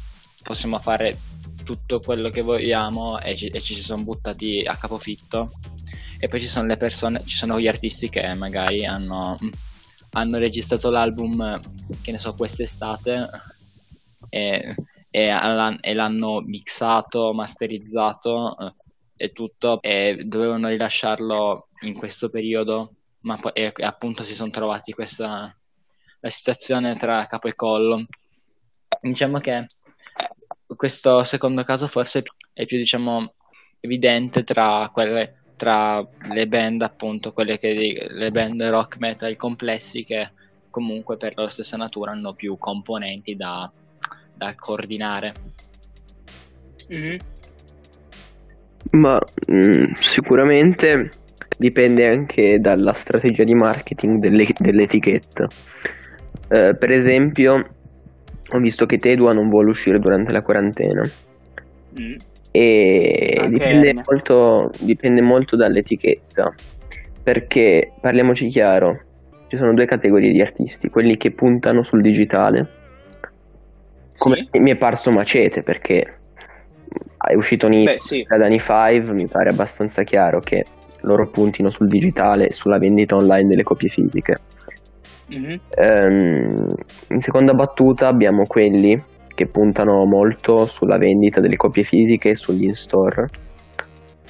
possiamo 0.42 0.78
fare 0.78 1.16
tutto 1.64 1.98
quello 1.98 2.28
che 2.28 2.42
vogliamo 2.42 3.18
e 3.20 3.34
ci, 3.36 3.46
e 3.46 3.60
ci 3.60 3.74
si 3.74 3.82
sono 3.82 4.02
buttati 4.02 4.62
a 4.64 4.76
capofitto 4.76 5.50
e 6.24 6.28
poi 6.28 6.40
ci 6.40 6.46
sono 6.46 6.66
le 6.66 6.78
persone, 6.78 7.22
ci 7.26 7.36
sono 7.36 7.60
gli 7.60 7.68
artisti 7.68 8.08
che 8.08 8.34
magari 8.34 8.86
hanno, 8.86 9.36
hanno 10.12 10.38
registrato 10.38 10.88
l'album, 10.88 11.60
che 12.00 12.12
ne 12.12 12.18
so, 12.18 12.32
quest'estate 12.32 13.28
e, 14.30 14.74
e, 15.10 15.76
e 15.80 15.94
l'hanno 15.94 16.40
mixato, 16.40 17.34
masterizzato 17.34 18.74
e 19.14 19.32
tutto 19.32 19.82
e 19.82 20.22
dovevano 20.24 20.68
rilasciarlo 20.68 21.68
in 21.80 21.92
questo 21.92 22.30
periodo, 22.30 22.94
ma 23.20 23.36
poi 23.36 23.52
e, 23.52 23.74
appunto 23.80 24.24
si 24.24 24.34
sono 24.34 24.50
trovati 24.50 24.92
questa 24.92 25.54
la 26.20 26.30
situazione 26.30 26.96
tra 26.96 27.26
capo 27.26 27.48
e 27.48 27.54
collo. 27.54 28.06
Diciamo 28.98 29.40
che 29.40 29.60
questo 30.74 31.22
secondo 31.22 31.64
caso 31.64 31.86
forse 31.86 32.22
è 32.54 32.64
più 32.64 32.78
diciamo 32.78 33.34
evidente 33.80 34.42
tra 34.42 34.88
quelle 34.90 35.43
tra 35.56 36.04
le 36.32 36.46
band 36.46 36.82
appunto 36.82 37.32
quelle 37.32 37.58
che 37.58 38.08
le 38.08 38.30
band 38.30 38.62
rock 38.62 38.98
metal 38.98 39.36
complessi 39.36 40.04
che 40.04 40.30
comunque 40.70 41.16
per 41.16 41.34
la 41.36 41.48
stessa 41.48 41.76
natura 41.76 42.10
hanno 42.10 42.32
più 42.34 42.58
componenti 42.58 43.36
da, 43.36 43.70
da 44.34 44.54
coordinare. 44.56 45.32
Mm-hmm. 46.92 47.16
ma 48.90 49.18
mh, 49.46 49.54
mm, 49.54 49.84
sicuramente 49.94 51.08
dipende 51.56 52.06
anche 52.06 52.58
dalla 52.58 52.92
strategia 52.92 53.42
di 53.42 53.54
marketing 53.54 54.18
delle, 54.18 54.44
dell'etichetta. 54.54 55.46
Eh, 56.48 56.76
per 56.76 56.92
esempio 56.92 57.54
ho 58.46 58.58
visto 58.58 58.84
che 58.84 58.98
Tedua 58.98 59.32
non 59.32 59.48
vuole 59.48 59.70
uscire 59.70 59.98
durante 59.98 60.30
la 60.30 60.42
quarantena. 60.42 61.02
Mm 61.98 62.16
e 62.56 63.46
dipende 63.48 63.94
molto, 64.08 64.70
dipende 64.78 65.20
molto 65.20 65.56
dall'etichetta 65.56 66.54
perché 67.20 67.94
parliamoci 68.00 68.46
chiaro 68.46 69.02
ci 69.48 69.56
sono 69.56 69.74
due 69.74 69.86
categorie 69.86 70.30
di 70.30 70.40
artisti 70.40 70.88
quelli 70.88 71.16
che 71.16 71.32
puntano 71.32 71.82
sul 71.82 72.00
digitale 72.00 72.68
come 74.16 74.46
sì. 74.52 74.60
mi 74.60 74.70
è 74.70 74.76
parso 74.76 75.10
macete 75.10 75.64
perché 75.64 76.18
è 77.26 77.34
uscito 77.34 77.68
Beh, 77.68 77.96
sì. 77.98 78.24
da 78.28 78.36
Dani 78.36 78.60
5 78.60 79.12
mi 79.14 79.26
pare 79.26 79.48
abbastanza 79.50 80.04
chiaro 80.04 80.38
che 80.38 80.62
loro 81.00 81.28
puntino 81.30 81.70
sul 81.70 81.88
digitale 81.88 82.46
e 82.46 82.52
sulla 82.52 82.78
vendita 82.78 83.16
online 83.16 83.48
delle 83.48 83.64
copie 83.64 83.88
fisiche 83.88 84.36
mm-hmm. 85.28 85.56
um, 85.76 86.66
in 87.08 87.20
seconda 87.20 87.52
battuta 87.52 88.06
abbiamo 88.06 88.46
quelli 88.46 89.12
che 89.34 89.46
puntano 89.46 90.04
molto 90.04 90.64
sulla 90.64 90.96
vendita 90.96 91.40
delle 91.40 91.56
copie 91.56 91.82
fisiche 91.82 92.30
e 92.30 92.34
sugli 92.36 92.64
in-store. 92.64 93.26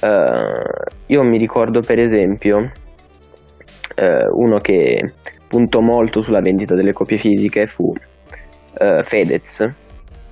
Uh, 0.01 0.91
io 1.07 1.23
mi 1.23 1.37
ricordo 1.37 1.79
per 1.79 1.99
esempio 1.99 2.57
uh, 2.57 4.41
uno 4.41 4.57
che 4.57 5.03
puntò 5.47 5.79
molto 5.79 6.21
sulla 6.21 6.41
vendita 6.41 6.75
delle 6.75 6.91
copie 6.91 7.17
fisiche 7.17 7.65
fu 7.65 7.85
uh, 7.85 9.01
Fedez, 9.03 9.65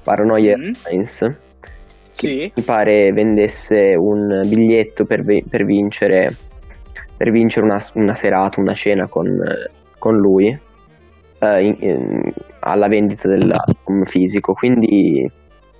Paranoia 0.03 0.55
mm. 0.57 0.71
Airlines, 0.83 1.35
che 2.15 2.51
mi 2.53 2.63
pare 2.63 3.11
vendesse 3.13 3.95
un 3.97 4.41
biglietto 4.47 5.05
per, 5.05 5.23
per 5.23 5.63
vincere, 5.63 6.35
per 7.15 7.31
vincere 7.31 7.65
una, 7.65 7.79
una, 7.93 8.15
serata, 8.15 8.59
una 8.59 8.73
cena 8.73 9.07
con, 9.07 9.39
con 9.97 10.17
lui 10.17 10.71
uh, 11.43 11.59
in, 11.59 11.75
in, 11.79 12.33
alla 12.59 12.87
vendita 12.87 13.27
dell'album 13.27 14.05
fisico, 14.05 14.53
quindi 14.53 15.29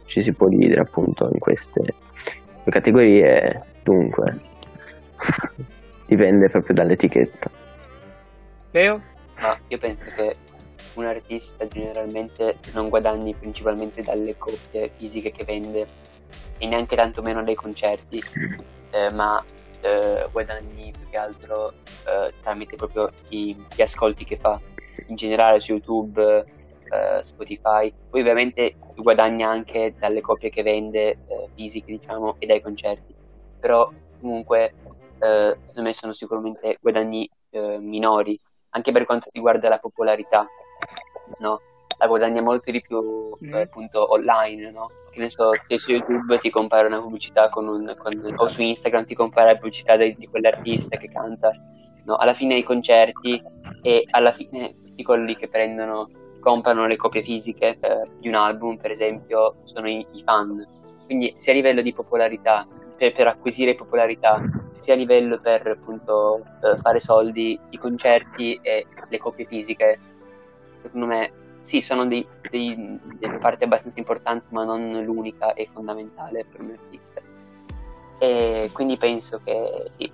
ci 0.05 0.21
si 0.21 0.33
può 0.33 0.47
dividere 0.49 0.81
appunto 0.81 1.29
in 1.31 1.39
queste 1.39 1.81
due 1.81 2.71
categorie, 2.71 3.47
dunque 3.81 4.39
dipende 6.05 6.49
proprio 6.49 6.73
dall'etichetta. 6.75 7.49
Leo? 8.71 9.01
Ma 9.39 9.57
io 9.67 9.77
penso 9.77 10.05
che 10.05 10.33
un 10.95 11.05
artista 11.05 11.65
generalmente 11.67 12.57
non 12.73 12.89
guadagni 12.89 13.33
principalmente 13.33 14.01
dalle 14.01 14.37
copie 14.37 14.91
fisiche 14.95 15.31
che 15.31 15.43
vende 15.43 15.85
e 16.57 16.67
neanche 16.67 16.95
tanto 16.95 17.21
meno 17.21 17.43
dai 17.43 17.55
concerti, 17.55 18.21
eh, 18.91 19.11
ma 19.11 19.43
eh, 19.81 20.27
guadagni 20.31 20.91
più 20.91 21.09
che 21.09 21.17
altro 21.17 21.69
eh, 22.05 22.31
tramite 22.41 22.75
proprio 22.75 23.09
i, 23.29 23.55
gli 23.75 23.81
ascolti 23.81 24.23
che 24.23 24.37
fa 24.37 24.59
in 25.07 25.15
generale 25.15 25.59
su 25.59 25.71
YouTube, 25.71 26.45
eh, 26.93 27.23
Spotify. 27.23 27.93
Poi 28.09 28.21
ovviamente 28.21 28.75
guadagna 28.95 29.49
anche 29.49 29.95
dalle 29.97 30.21
copie 30.21 30.49
che 30.49 30.63
vende 30.63 31.09
eh, 31.09 31.49
fisiche, 31.55 31.97
diciamo, 31.97 32.35
e 32.39 32.45
dai 32.45 32.61
concerti. 32.61 33.13
Però 33.59 33.89
comunque 34.19 34.73
eh, 35.19 35.57
secondo 35.59 35.81
me 35.81 35.93
sono 35.93 36.13
sicuramente 36.13 36.77
guadagni 36.81 37.29
eh, 37.51 37.77
minori, 37.79 38.39
anche 38.71 38.91
per 38.91 39.05
quanto 39.05 39.29
riguarda 39.31 39.69
la 39.69 39.79
popolarità, 39.79 40.45
no? 41.39 41.61
La 41.97 42.07
guadagna 42.07 42.41
molto 42.41 42.71
di 42.71 42.79
più 42.79 43.37
mm. 43.43 43.53
appunto 43.53 44.11
online, 44.11 44.71
no? 44.71 44.89
Che 45.11 45.19
ne 45.19 45.29
so, 45.29 45.51
che 45.67 45.77
su 45.77 45.91
YouTube 45.91 46.39
ti 46.39 46.49
compare 46.49 46.87
una 46.87 46.99
pubblicità 46.99 47.49
con 47.49 47.67
un, 47.67 47.95
con, 47.97 48.33
o 48.35 48.47
su 48.47 48.61
Instagram 48.61 49.05
ti 49.05 49.13
compare 49.13 49.53
la 49.53 49.57
pubblicità 49.57 49.95
di, 49.95 50.15
di 50.17 50.27
quell'artista 50.27 50.97
che 50.97 51.07
canta, 51.07 51.51
no? 52.05 52.15
Alla 52.15 52.33
fine 52.33 52.55
i 52.55 52.63
concerti 52.63 53.41
e 53.83 54.07
alla 54.09 54.31
fine 54.31 54.73
tutti 54.73 55.03
quelli 55.03 55.35
che 55.35 55.49
prendono, 55.49 56.09
comprano 56.39 56.87
le 56.87 56.95
copie 56.95 57.21
fisiche 57.21 57.77
eh, 57.79 58.07
di 58.19 58.29
un 58.29 58.35
album, 58.35 58.77
per 58.77 58.91
esempio, 58.91 59.55
sono 59.63 59.87
i, 59.89 60.05
i, 60.13 60.23
fan. 60.23 60.65
Quindi 61.05 61.33
sia 61.35 61.51
a 61.51 61.55
livello 61.55 61.81
di 61.81 61.93
popolarità, 61.93 62.65
per, 62.97 63.13
per 63.13 63.27
acquisire 63.27 63.75
popolarità, 63.75 64.41
sia 64.77 64.93
a 64.93 64.97
livello 64.97 65.39
per 65.39 65.67
appunto 65.67 66.43
eh, 66.63 66.77
fare 66.77 66.99
soldi, 66.99 67.59
i 67.69 67.77
concerti 67.77 68.57
e 68.61 68.87
le 69.09 69.17
copie 69.17 69.45
fisiche, 69.45 69.99
secondo 70.81 71.05
me 71.05 71.31
sì, 71.59 71.81
sono 71.81 72.05
dei, 72.05 72.25
dei, 72.49 72.99
delle 73.19 73.39
parti 73.39 73.65
abbastanza 73.65 73.99
importanti, 73.99 74.45
ma 74.49 74.63
non 74.63 75.01
l'unica 75.03 75.53
e 75.53 75.65
fondamentale 75.65 76.45
per 76.49 76.61
un 76.61 76.71
artista. 76.71 77.21
E 78.19 78.69
quindi 78.73 78.97
penso 78.97 79.41
che 79.43 79.89
sì, 79.91 80.11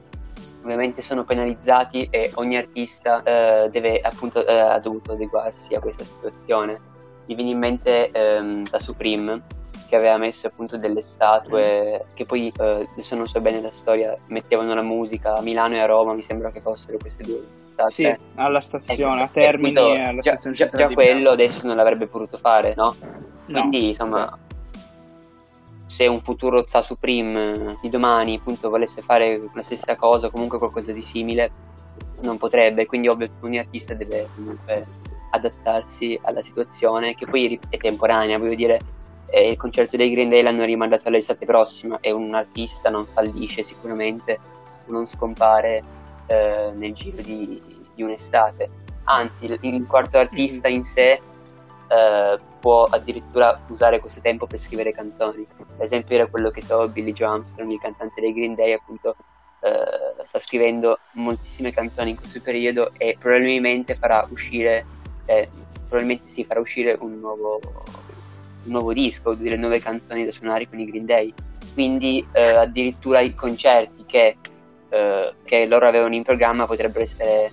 ovviamente 0.63 1.01
sono 1.01 1.23
penalizzati 1.23 2.07
e 2.09 2.31
ogni 2.35 2.57
artista 2.57 3.23
eh, 3.23 3.69
deve, 3.69 3.99
appunto, 3.99 4.45
eh, 4.45 4.59
ha 4.59 4.79
dovuto 4.79 5.13
adeguarsi 5.13 5.73
a 5.73 5.79
questa 5.79 6.03
situazione. 6.03 6.79
Mi 7.25 7.35
viene 7.35 7.51
in 7.51 7.59
mente 7.59 8.09
ehm, 8.11 8.63
la 8.69 8.79
Supreme 8.79 9.41
che 9.89 9.95
aveva 9.95 10.17
messo 10.17 10.47
appunto 10.47 10.77
delle 10.77 11.01
statue 11.01 12.05
che 12.13 12.25
poi 12.25 12.53
eh, 12.59 12.87
adesso 12.91 13.15
non 13.15 13.25
so 13.25 13.41
bene 13.41 13.59
la 13.59 13.71
storia 13.71 14.15
mettevano 14.27 14.75
la 14.75 14.83
musica 14.83 15.35
a 15.35 15.41
Milano 15.41 15.75
e 15.75 15.79
a 15.79 15.87
Roma 15.87 16.13
mi 16.13 16.21
sembra 16.21 16.51
che 16.51 16.61
fossero 16.61 16.97
queste 16.99 17.23
due 17.23 17.43
statue 17.69 17.91
sì 17.91 18.15
alla 18.35 18.61
stazione 18.61 19.15
ecco, 19.15 19.23
a 19.23 19.29
Termini 19.33 19.77
appunto, 19.77 19.95
e 19.95 20.01
alla 20.01 20.21
già, 20.21 20.31
stazione 20.37 20.55
già, 20.55 20.69
già 20.69 20.89
quello 20.89 21.31
adesso 21.31 21.65
non 21.65 21.75
l'avrebbe 21.75 22.05
potuto 22.05 22.37
fare 22.37 22.75
no? 22.75 22.95
quindi 23.45 23.81
no. 23.81 23.87
insomma 23.87 24.37
se 25.85 26.07
un 26.07 26.21
futuro 26.21 26.65
Za 26.65 26.81
Supreme 26.81 27.77
di 27.81 27.89
domani 27.89 28.37
appunto 28.37 28.69
volesse 28.69 29.01
fare 29.01 29.41
la 29.53 29.61
stessa 29.61 29.95
cosa 29.95 30.29
comunque 30.29 30.57
qualcosa 30.57 30.91
di 30.91 31.01
simile 31.01 31.51
non 32.21 32.37
potrebbe. 32.37 32.85
Quindi 32.85 33.07
ovvio 33.07 33.29
ogni 33.41 33.59
artista 33.59 33.93
deve 33.93 34.27
comunque 34.35 34.85
adattarsi 35.31 36.19
alla 36.23 36.41
situazione 36.41 37.15
che 37.15 37.25
poi 37.25 37.59
è 37.69 37.77
temporanea 37.77 38.39
voglio 38.39 38.55
dire 38.55 38.79
eh, 39.29 39.49
il 39.49 39.57
concerto 39.57 39.95
dei 39.95 40.09
Green 40.09 40.29
Day 40.29 40.41
l'hanno 40.41 40.65
rimandato 40.65 41.07
all'estate 41.07 41.45
prossima. 41.45 41.97
E 41.99 42.11
un 42.11 42.33
artista 42.33 42.89
non 42.89 43.05
fallisce 43.05 43.63
sicuramente 43.63 44.39
non 44.87 45.05
scompare 45.05 45.83
eh, 46.27 46.71
nel 46.75 46.93
giro 46.93 47.21
di, 47.21 47.61
di, 47.93 48.03
un'estate. 48.03 48.69
Anzi 49.05 49.57
il, 49.61 49.85
quarto 49.87 50.17
artista 50.17 50.69
mm. 50.69 50.71
in 50.71 50.83
sé 50.83 51.21
eh, 51.89 52.37
può 52.59 52.83
addirittura 52.83 53.59
usare 53.67 53.99
questo 53.99 54.21
tempo 54.21 54.45
per 54.45 54.59
scrivere 54.59 54.91
canzoni. 54.91 55.45
Per 55.55 55.83
esempio 55.83 56.15
era 56.15 56.27
quello 56.27 56.51
che 56.51 56.61
so 56.61 56.87
Billy 56.87 57.13
Joe 57.13 57.27
Armstrong, 57.27 57.71
il 57.71 57.79
cantante 57.79 58.21
dei 58.21 58.33
Green 58.33 58.55
Day, 58.55 58.73
appunto 58.73 59.15
eh, 59.61 60.23
sta 60.23 60.39
scrivendo 60.39 60.99
moltissime 61.13 61.71
canzoni 61.71 62.11
in 62.11 62.17
questo 62.17 62.41
periodo 62.41 62.91
e 62.97 63.17
probabilmente 63.19 63.95
farà 63.95 64.25
uscire, 64.29 64.85
eh, 65.25 65.49
probabilmente 65.87 66.29
sì, 66.29 66.43
farà 66.43 66.59
uscire 66.59 66.95
un 66.99 67.19
nuovo, 67.19 67.59
un 67.63 68.71
nuovo 68.71 68.93
disco, 68.93 69.33
delle 69.33 69.57
nuove 69.57 69.79
canzoni 69.79 70.25
da 70.25 70.31
suonare 70.31 70.69
con 70.69 70.79
i 70.79 70.85
Green 70.85 71.05
Day. 71.05 71.33
Quindi 71.73 72.25
eh, 72.31 72.51
addirittura 72.51 73.19
i 73.19 73.33
concerti 73.33 74.05
che, 74.05 74.37
eh, 74.89 75.33
che, 75.43 75.65
loro 75.65 75.87
avevano 75.87 76.15
in 76.15 76.23
programma 76.23 76.65
potrebbero 76.65 77.03
essere 77.03 77.51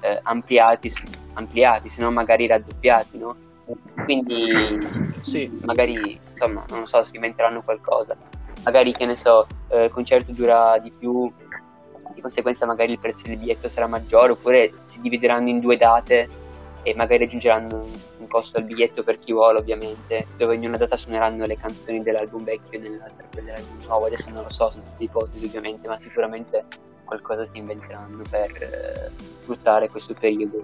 eh, 0.00 0.20
ampliati, 0.22 0.92
ampliati, 1.34 1.88
se 1.88 2.00
non 2.00 2.12
magari 2.12 2.46
raddoppiati, 2.46 3.18
no? 3.18 3.36
Quindi 4.04 4.78
sì. 5.22 5.60
magari 5.64 6.18
insomma 6.30 6.64
non 6.70 6.86
so, 6.86 7.02
si 7.04 7.14
inventeranno 7.14 7.62
qualcosa. 7.62 8.16
Magari 8.64 8.92
che 8.92 9.06
ne 9.06 9.16
so, 9.16 9.46
eh, 9.68 9.84
il 9.84 9.90
concerto 9.90 10.32
dura 10.32 10.78
di 10.78 10.90
più, 10.90 11.30
di 12.14 12.20
conseguenza 12.20 12.66
magari 12.66 12.92
il 12.92 12.98
prezzo 12.98 13.26
del 13.26 13.36
biglietto 13.36 13.68
sarà 13.68 13.86
maggiore, 13.86 14.32
oppure 14.32 14.72
si 14.78 15.00
divideranno 15.00 15.48
in 15.48 15.60
due 15.60 15.76
date 15.76 16.28
e 16.82 16.94
magari 16.94 17.24
aggiungeranno 17.24 17.86
un 18.18 18.28
costo 18.28 18.58
al 18.58 18.64
biglietto 18.64 19.02
per 19.02 19.18
chi 19.18 19.32
vuole 19.32 19.58
ovviamente, 19.58 20.26
dove 20.36 20.54
in 20.54 20.66
una 20.66 20.76
data 20.76 20.96
suoneranno 20.96 21.46
le 21.46 21.56
canzoni 21.56 22.02
dell'album 22.02 22.44
vecchio 22.44 22.78
e 22.78 22.82
nell'altra 22.82 23.24
quelle 23.30 23.52
dell'album 23.52 23.78
nuovo, 23.86 24.06
adesso 24.06 24.30
non 24.30 24.42
lo 24.42 24.50
so, 24.50 24.70
sono 24.70 24.84
tutte 24.84 25.04
ipotesi 25.04 25.46
ovviamente, 25.46 25.88
ma 25.88 25.98
sicuramente 25.98 26.64
qualcosa 27.04 27.44
si 27.46 27.58
inventeranno 27.58 28.22
per 28.28 28.50
eh, 28.62 29.10
sfruttare 29.42 29.88
questo 29.88 30.14
periodo 30.14 30.62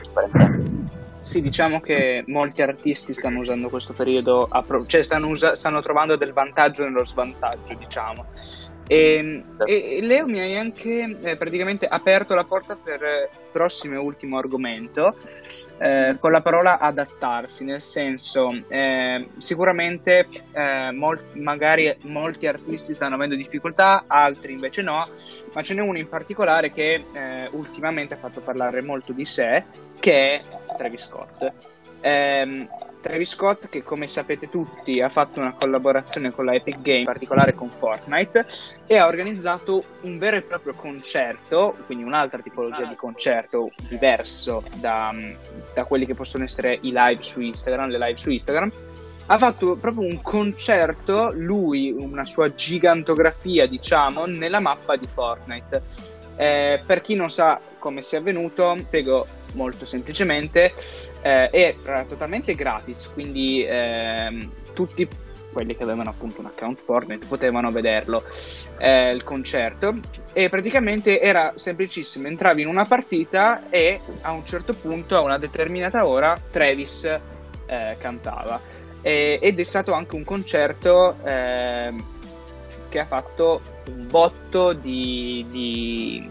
di 0.00 0.08
quarantena. 0.12 0.49
Sì, 1.30 1.40
diciamo 1.42 1.80
che 1.80 2.24
molti 2.26 2.60
artisti 2.60 3.14
stanno 3.14 3.38
usando 3.38 3.68
questo 3.68 3.92
periodo, 3.92 4.48
pro- 4.66 4.84
cioè 4.86 5.04
stanno, 5.04 5.28
usa- 5.28 5.54
stanno, 5.54 5.80
trovando 5.80 6.16
del 6.16 6.32
vantaggio 6.32 6.82
nello 6.82 7.04
svantaggio, 7.04 7.72
diciamo. 7.74 8.26
E, 8.90 9.44
e 9.66 10.00
Leo 10.02 10.26
mi 10.26 10.40
hai 10.40 10.56
anche 10.56 11.16
eh, 11.22 11.36
praticamente 11.36 11.86
aperto 11.86 12.34
la 12.34 12.42
porta 12.42 12.74
per 12.74 13.00
il 13.00 13.28
prossimo 13.52 13.94
e 13.94 13.98
ultimo 13.98 14.36
argomento, 14.36 15.14
eh, 15.78 16.16
con 16.18 16.32
la 16.32 16.42
parola 16.42 16.80
adattarsi, 16.80 17.62
nel 17.62 17.82
senso 17.82 18.50
eh, 18.66 19.28
sicuramente 19.38 20.26
eh, 20.50 20.90
mol- 20.90 21.22
magari 21.34 21.94
molti 22.06 22.48
artisti 22.48 22.92
stanno 22.92 23.14
avendo 23.14 23.36
difficoltà, 23.36 24.06
altri 24.08 24.54
invece 24.54 24.82
no, 24.82 25.06
ma 25.54 25.62
ce 25.62 25.74
n'è 25.74 25.80
uno 25.80 25.96
in 25.96 26.08
particolare 26.08 26.72
che 26.72 27.04
eh, 27.12 27.48
ultimamente 27.52 28.14
ha 28.14 28.16
fatto 28.16 28.40
parlare 28.40 28.82
molto 28.82 29.12
di 29.12 29.24
sé, 29.24 29.66
che 30.00 30.40
è 30.40 30.42
Travis 30.76 31.04
Scott. 31.04 31.52
Travis 33.00 33.30
Scott 33.30 33.68
che 33.68 33.82
come 33.82 34.06
sapete 34.06 34.48
tutti 34.48 35.00
ha 35.00 35.08
fatto 35.08 35.40
una 35.40 35.54
collaborazione 35.58 36.32
con 36.32 36.44
la 36.44 36.54
Epic 36.54 36.80
Game, 36.80 36.98
in 36.98 37.04
particolare 37.04 37.54
con 37.54 37.68
Fortnite, 37.68 38.46
e 38.86 38.96
ha 38.96 39.06
organizzato 39.06 39.82
un 40.02 40.18
vero 40.18 40.36
e 40.36 40.42
proprio 40.42 40.74
concerto, 40.74 41.76
quindi 41.86 42.04
un'altra 42.04 42.40
tipologia 42.40 42.84
di 42.84 42.94
concerto 42.94 43.70
diverso 43.88 44.62
da, 44.76 45.14
da 45.74 45.84
quelli 45.84 46.06
che 46.06 46.14
possono 46.14 46.44
essere 46.44 46.78
i 46.82 46.92
live 46.92 47.22
su 47.22 47.40
Instagram, 47.40 47.88
le 47.88 47.98
live 47.98 48.18
su 48.18 48.30
Instagram, 48.30 48.70
ha 49.26 49.38
fatto 49.38 49.76
proprio 49.76 50.08
un 50.08 50.20
concerto, 50.22 51.32
lui, 51.32 51.92
una 51.92 52.24
sua 52.24 52.52
gigantografia, 52.52 53.66
diciamo, 53.66 54.26
nella 54.26 54.58
mappa 54.58 54.96
di 54.96 55.06
Fortnite. 55.06 55.82
Eh, 56.34 56.82
per 56.84 57.00
chi 57.00 57.14
non 57.14 57.30
sa 57.30 57.60
come 57.78 58.02
sia 58.02 58.18
avvenuto, 58.18 58.74
spiego 58.78 59.26
molto 59.52 59.86
semplicemente, 59.86 60.72
eh, 61.22 61.76
era 61.84 62.04
totalmente 62.04 62.54
gratis, 62.54 63.10
quindi 63.12 63.64
eh, 63.64 64.48
tutti 64.72 65.08
quelli 65.52 65.76
che 65.76 65.82
avevano 65.82 66.10
appunto 66.10 66.40
un 66.40 66.46
account 66.46 66.80
Fortnite 66.84 67.26
potevano 67.26 67.70
vederlo 67.70 68.22
eh, 68.78 69.12
il 69.12 69.22
concerto. 69.24 69.98
E 70.32 70.48
praticamente 70.48 71.20
era 71.20 71.52
semplicissimo 71.56 72.26
entravi 72.26 72.62
in 72.62 72.68
una 72.68 72.84
partita 72.84 73.68
e 73.68 74.00
a 74.22 74.30
un 74.30 74.44
certo 74.46 74.72
punto 74.74 75.16
a 75.16 75.20
una 75.20 75.38
determinata 75.38 76.06
ora 76.06 76.36
Travis 76.50 77.04
eh, 77.04 77.96
cantava. 77.98 78.60
E, 79.02 79.38
ed 79.40 79.58
è 79.58 79.64
stato 79.64 79.92
anche 79.92 80.14
un 80.14 80.24
concerto 80.24 81.16
eh, 81.24 81.92
che 82.88 82.98
ha 82.98 83.06
fatto 83.06 83.60
un 83.88 84.06
botto 84.08 84.72
di, 84.72 85.46
di, 85.48 86.30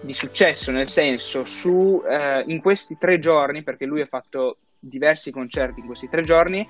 di 0.00 0.14
successo, 0.14 0.70
nel 0.70 0.88
senso 0.88 1.44
su, 1.44 2.02
eh, 2.08 2.44
in 2.46 2.60
questi 2.60 2.96
tre 2.98 3.18
giorni, 3.18 3.62
perché 3.62 3.84
lui 3.84 4.00
ha 4.00 4.06
fatto 4.06 4.58
diversi 4.78 5.30
concerti 5.30 5.80
in 5.80 5.86
questi 5.86 6.08
tre 6.08 6.22
giorni, 6.22 6.66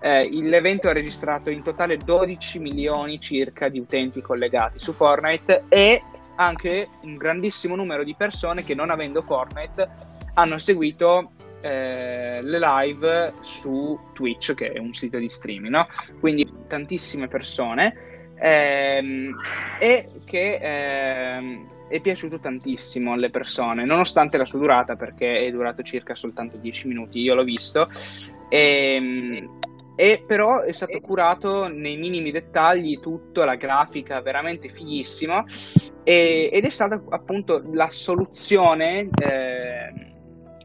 eh, 0.00 0.28
l'evento 0.30 0.88
ha 0.88 0.92
registrato 0.92 1.50
in 1.50 1.62
totale 1.62 1.96
12 1.96 2.58
milioni 2.58 3.20
circa 3.20 3.68
di 3.68 3.78
utenti 3.78 4.20
collegati 4.20 4.78
su 4.78 4.92
Fortnite 4.92 5.64
e 5.68 6.02
anche 6.36 6.88
un 7.02 7.16
grandissimo 7.16 7.76
numero 7.76 8.02
di 8.02 8.14
persone 8.16 8.64
che 8.64 8.74
non 8.74 8.90
avendo 8.90 9.22
Fortnite 9.22 10.10
hanno 10.34 10.58
seguito 10.58 11.32
eh, 11.60 12.40
le 12.42 12.58
live 12.58 13.34
su 13.42 13.98
Twitch, 14.12 14.54
che 14.54 14.72
è 14.72 14.78
un 14.78 14.92
sito 14.92 15.18
di 15.18 15.28
streaming, 15.28 15.72
no? 15.72 15.86
Quindi 16.18 16.50
tantissime 16.66 17.28
persone 17.28 18.34
ehm, 18.34 19.36
e 19.78 20.08
che 20.24 20.58
ehm, 20.60 21.68
è 21.92 22.00
piaciuto 22.00 22.38
tantissimo 22.38 23.12
alle 23.12 23.28
persone, 23.28 23.84
nonostante 23.84 24.38
la 24.38 24.46
sua 24.46 24.58
durata, 24.58 24.96
perché 24.96 25.44
è 25.44 25.50
durato 25.50 25.82
circa 25.82 26.14
soltanto 26.14 26.56
10 26.56 26.88
minuti, 26.88 27.20
io 27.20 27.34
l'ho 27.34 27.44
visto. 27.44 27.86
E, 28.48 28.94
ehm, 28.94 29.60
e 29.94 30.24
però 30.26 30.62
è 30.62 30.72
stato 30.72 30.98
curato 31.00 31.68
nei 31.68 31.98
minimi 31.98 32.30
dettagli 32.30 32.98
tutto, 32.98 33.44
la 33.44 33.56
grafica 33.56 34.22
veramente 34.22 34.70
fighissimo 34.70 35.44
e, 36.02 36.48
ed 36.50 36.64
è 36.64 36.70
stata 36.70 37.02
appunto 37.10 37.62
la 37.72 37.90
soluzione 37.90 39.10
eh, 39.22 39.92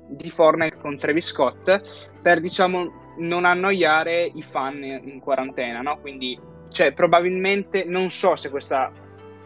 di 0.08 0.30
Fortnite 0.30 0.78
con 0.78 0.98
Travis 0.98 1.28
Scott 1.28 2.20
per 2.22 2.40
diciamo 2.40 3.16
non 3.18 3.44
annoiare 3.44 4.32
i 4.34 4.42
fan 4.42 4.82
in 4.82 5.20
quarantena, 5.20 5.82
no? 5.82 6.00
Quindi 6.00 6.40
cioè, 6.70 6.94
probabilmente 6.94 7.84
non 7.84 8.10
so 8.10 8.38
se 8.38 8.50
questa 8.50 8.92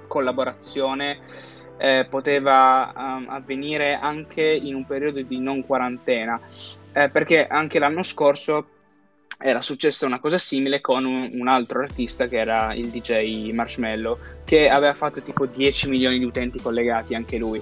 collaborazione 0.08 1.20
eh, 1.82 2.06
poteva 2.08 2.94
um, 2.96 3.26
avvenire 3.28 3.96
anche 4.00 4.44
in 4.44 4.76
un 4.76 4.86
periodo 4.86 5.20
di 5.24 5.39
non 5.39 5.65
quarantena, 5.65 6.39
eh, 6.94 7.10
perché 7.10 7.48
anche 7.48 7.80
l'anno 7.80 8.04
scorso 8.04 8.67
era 9.39 9.63
successa 9.63 10.06
una 10.06 10.20
cosa 10.20 10.38
simile 10.38 10.80
con 10.80 11.06
un, 11.06 11.32
un, 11.34 11.48
altro 11.48 11.82
artista 11.82 12.28
che 12.28 12.38
era 12.38 12.76
il 12.76 12.89
DJ 12.89 13.52
Marshmallow, 13.52 14.15
che 14.46 14.70
aveva 14.70 14.94
fatto 14.94 15.24
tipo 15.24 15.48
10 15.48 15.89
milioni 15.89 16.20
di 16.20 16.26
utenti 16.26 16.62
collegati 16.62 17.15
anche 17.15 17.39
lui. 17.39 17.60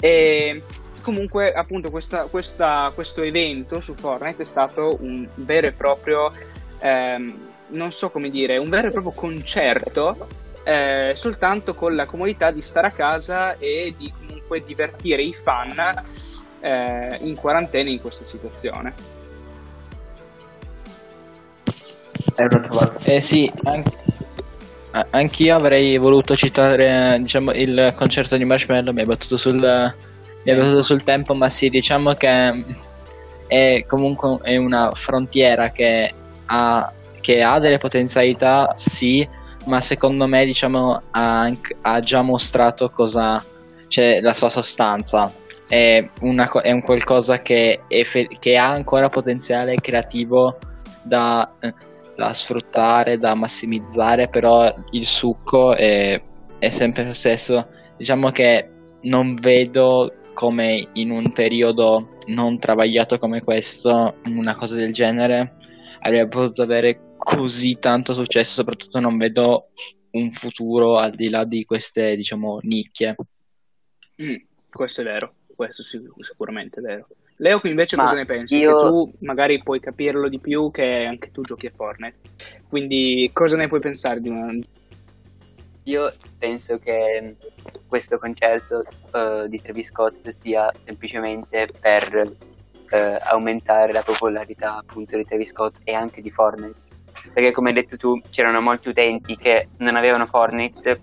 E 0.00 0.62
comunque 1.02 1.52
appunto 1.52 1.90
questa, 1.90 2.26
questa, 2.26 2.92
questo 2.94 3.22
evento 3.22 3.80
su 3.80 3.94
Fortnite 3.94 4.42
è 4.42 4.46
stato 4.46 4.98
un 5.00 5.26
vero 5.34 5.66
e 5.66 5.72
proprio 5.72 6.30
ehm, 6.78 7.46
non 7.70 7.90
so 7.90 8.10
come 8.10 8.30
dire 8.30 8.56
un 8.56 8.68
vero 8.68 8.86
e 8.86 8.90
proprio 8.92 9.12
concerto 9.12 10.46
eh, 10.68 11.12
soltanto 11.14 11.74
con 11.74 11.96
la 11.96 12.04
comodità 12.04 12.50
di 12.50 12.60
stare 12.60 12.88
a 12.88 12.90
casa 12.90 13.56
e 13.56 13.94
di 13.96 14.12
comunque 14.12 14.62
divertire 14.62 15.22
i 15.22 15.32
fan 15.32 15.74
eh, 16.60 17.16
in 17.22 17.34
quarantena 17.36 17.88
in 17.88 17.98
questa 18.02 18.26
situazione. 18.26 18.92
Eh 23.02 23.20
sì 23.22 23.50
anche 23.64 23.96
Anch'io 25.10 25.56
avrei 25.56 25.96
voluto 25.96 26.36
citare 26.36 27.18
diciamo, 27.20 27.52
il 27.52 27.92
concerto 27.94 28.36
di 28.36 28.44
Marshmallow, 28.44 28.92
mi 28.92 29.00
hai 29.00 29.06
battuto 29.06 29.36
sul, 29.36 29.54
mi 29.54 30.52
è 30.52 30.54
venuto 30.54 30.82
sul 30.82 31.02
tempo, 31.02 31.34
ma 31.34 31.48
sì, 31.48 31.68
diciamo 31.68 32.14
che 32.14 32.64
è 33.46 33.84
comunque 33.86 34.38
è 34.42 34.56
una 34.56 34.90
frontiera 34.90 35.70
che 35.70 36.12
ha, 36.46 36.92
che 37.20 37.42
ha 37.42 37.58
delle 37.58 37.78
potenzialità, 37.78 38.72
sì, 38.76 39.26
ma 39.66 39.80
secondo 39.80 40.26
me 40.26 40.44
diciamo 40.44 40.98
ha, 41.10 41.50
ha 41.82 42.00
già 42.00 42.22
mostrato 42.22 42.88
cosa 42.88 43.42
c'è 43.88 44.20
la 44.20 44.34
sua 44.34 44.48
sostanza. 44.48 45.30
È, 45.66 46.08
una, 46.20 46.50
è 46.62 46.70
un 46.70 46.82
qualcosa 46.82 47.40
che, 47.40 47.80
è 47.88 48.02
che, 48.38 48.56
ha 48.56 48.70
ancora 48.70 49.08
potenziale 49.08 49.74
creativo 49.74 50.56
da, 51.02 51.50
da, 52.16 52.32
sfruttare, 52.32 53.18
da 53.18 53.34
massimizzare, 53.34 54.28
però 54.28 54.72
il 54.92 55.04
succo 55.04 55.74
è, 55.74 56.20
è 56.58 56.70
sempre 56.70 57.04
lo 57.04 57.12
stesso. 57.12 57.66
Diciamo 57.96 58.30
che 58.30 58.70
non 59.02 59.34
vedo 59.34 60.12
come 60.32 60.88
in 60.94 61.10
un 61.10 61.32
periodo 61.32 62.16
non 62.28 62.58
travagliato 62.58 63.18
come 63.18 63.42
questo, 63.42 64.16
una 64.24 64.54
cosa 64.54 64.76
del 64.76 64.92
genere 64.92 65.57
avrebbe 66.00 66.28
potuto 66.28 66.62
avere 66.62 67.14
così 67.16 67.78
tanto 67.78 68.14
successo, 68.14 68.54
soprattutto 68.54 69.00
non 69.00 69.16
vedo 69.16 69.70
un 70.12 70.32
futuro 70.32 70.98
al 70.98 71.14
di 71.14 71.28
là 71.28 71.44
di 71.44 71.64
queste, 71.64 72.16
diciamo, 72.16 72.58
nicchie. 72.62 73.14
Mm, 74.22 74.36
questo 74.70 75.02
è 75.02 75.04
vero, 75.04 75.34
questo 75.54 75.82
sicuramente 75.82 76.80
è 76.80 76.82
vero. 76.82 77.08
Leo 77.40 77.60
invece 77.64 77.96
Ma 77.96 78.02
cosa 78.02 78.16
ne 78.16 78.24
pensi? 78.24 78.56
Io... 78.56 78.76
Che 78.76 78.88
tu 78.88 79.12
magari 79.20 79.62
puoi 79.62 79.78
capirlo 79.78 80.28
di 80.28 80.40
più 80.40 80.70
che 80.72 81.04
anche 81.04 81.30
tu 81.30 81.42
giochi 81.42 81.66
a 81.66 81.72
Fortnite. 81.74 82.16
Quindi 82.68 83.30
cosa 83.32 83.56
ne 83.56 83.68
puoi 83.68 83.80
pensare 83.80 84.20
di, 84.20 84.28
una, 84.28 84.52
io 85.88 86.12
penso 86.38 86.78
che 86.78 87.36
questo 87.86 88.18
concerto 88.18 88.84
uh, 89.12 89.48
di 89.48 89.58
Travis 89.60 89.88
Scott 89.88 90.28
sia 90.28 90.70
semplicemente 90.84 91.66
per 91.80 92.30
uh, 92.90 93.18
aumentare 93.30 93.92
la 93.92 94.02
popolarità 94.02 94.76
appunto 94.76 95.16
di 95.16 95.24
Travis 95.24 95.50
Scott 95.50 95.76
e 95.84 95.94
anche 95.94 96.20
di 96.20 96.30
Fortnite. 96.30 96.86
Perché 97.32 97.52
come 97.52 97.70
hai 97.70 97.74
detto 97.74 97.96
tu 97.96 98.20
c'erano 98.30 98.60
molti 98.60 98.88
utenti 98.88 99.36
che 99.36 99.68
non 99.78 99.96
avevano 99.96 100.26
Fortnite 100.26 101.00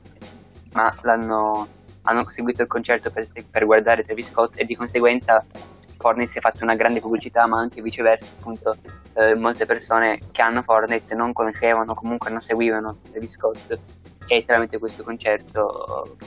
ma 0.73 0.93
l'hanno 1.03 1.67
hanno 2.07 2.29
seguito 2.29 2.61
il 2.61 2.67
concerto 2.67 3.09
per, 3.09 3.25
per 3.49 3.65
guardare 3.65 4.03
Travis 4.03 4.29
Scott 4.29 4.59
e 4.59 4.65
di 4.65 4.75
conseguenza 4.75 5.43
Fortnite 5.97 6.29
si 6.29 6.37
è 6.37 6.41
fatto 6.41 6.63
una 6.63 6.75
grande 6.75 6.99
pubblicità, 6.99 7.47
ma 7.47 7.59
anche 7.59 7.81
viceversa, 7.81 8.33
appunto, 8.37 8.75
eh, 9.13 9.33
molte 9.33 9.65
persone 9.65 10.19
che 10.31 10.41
hanno 10.41 10.61
Fortnite 10.61 11.15
non 11.15 11.33
conoscevano, 11.33 11.93
comunque 11.93 12.29
non 12.29 12.41
seguivano 12.41 12.99
Travis 13.09 13.31
Scott 13.31 13.79
e 14.27 14.43
tramite 14.45 14.77
questo 14.77 15.03
concerto 15.03 16.17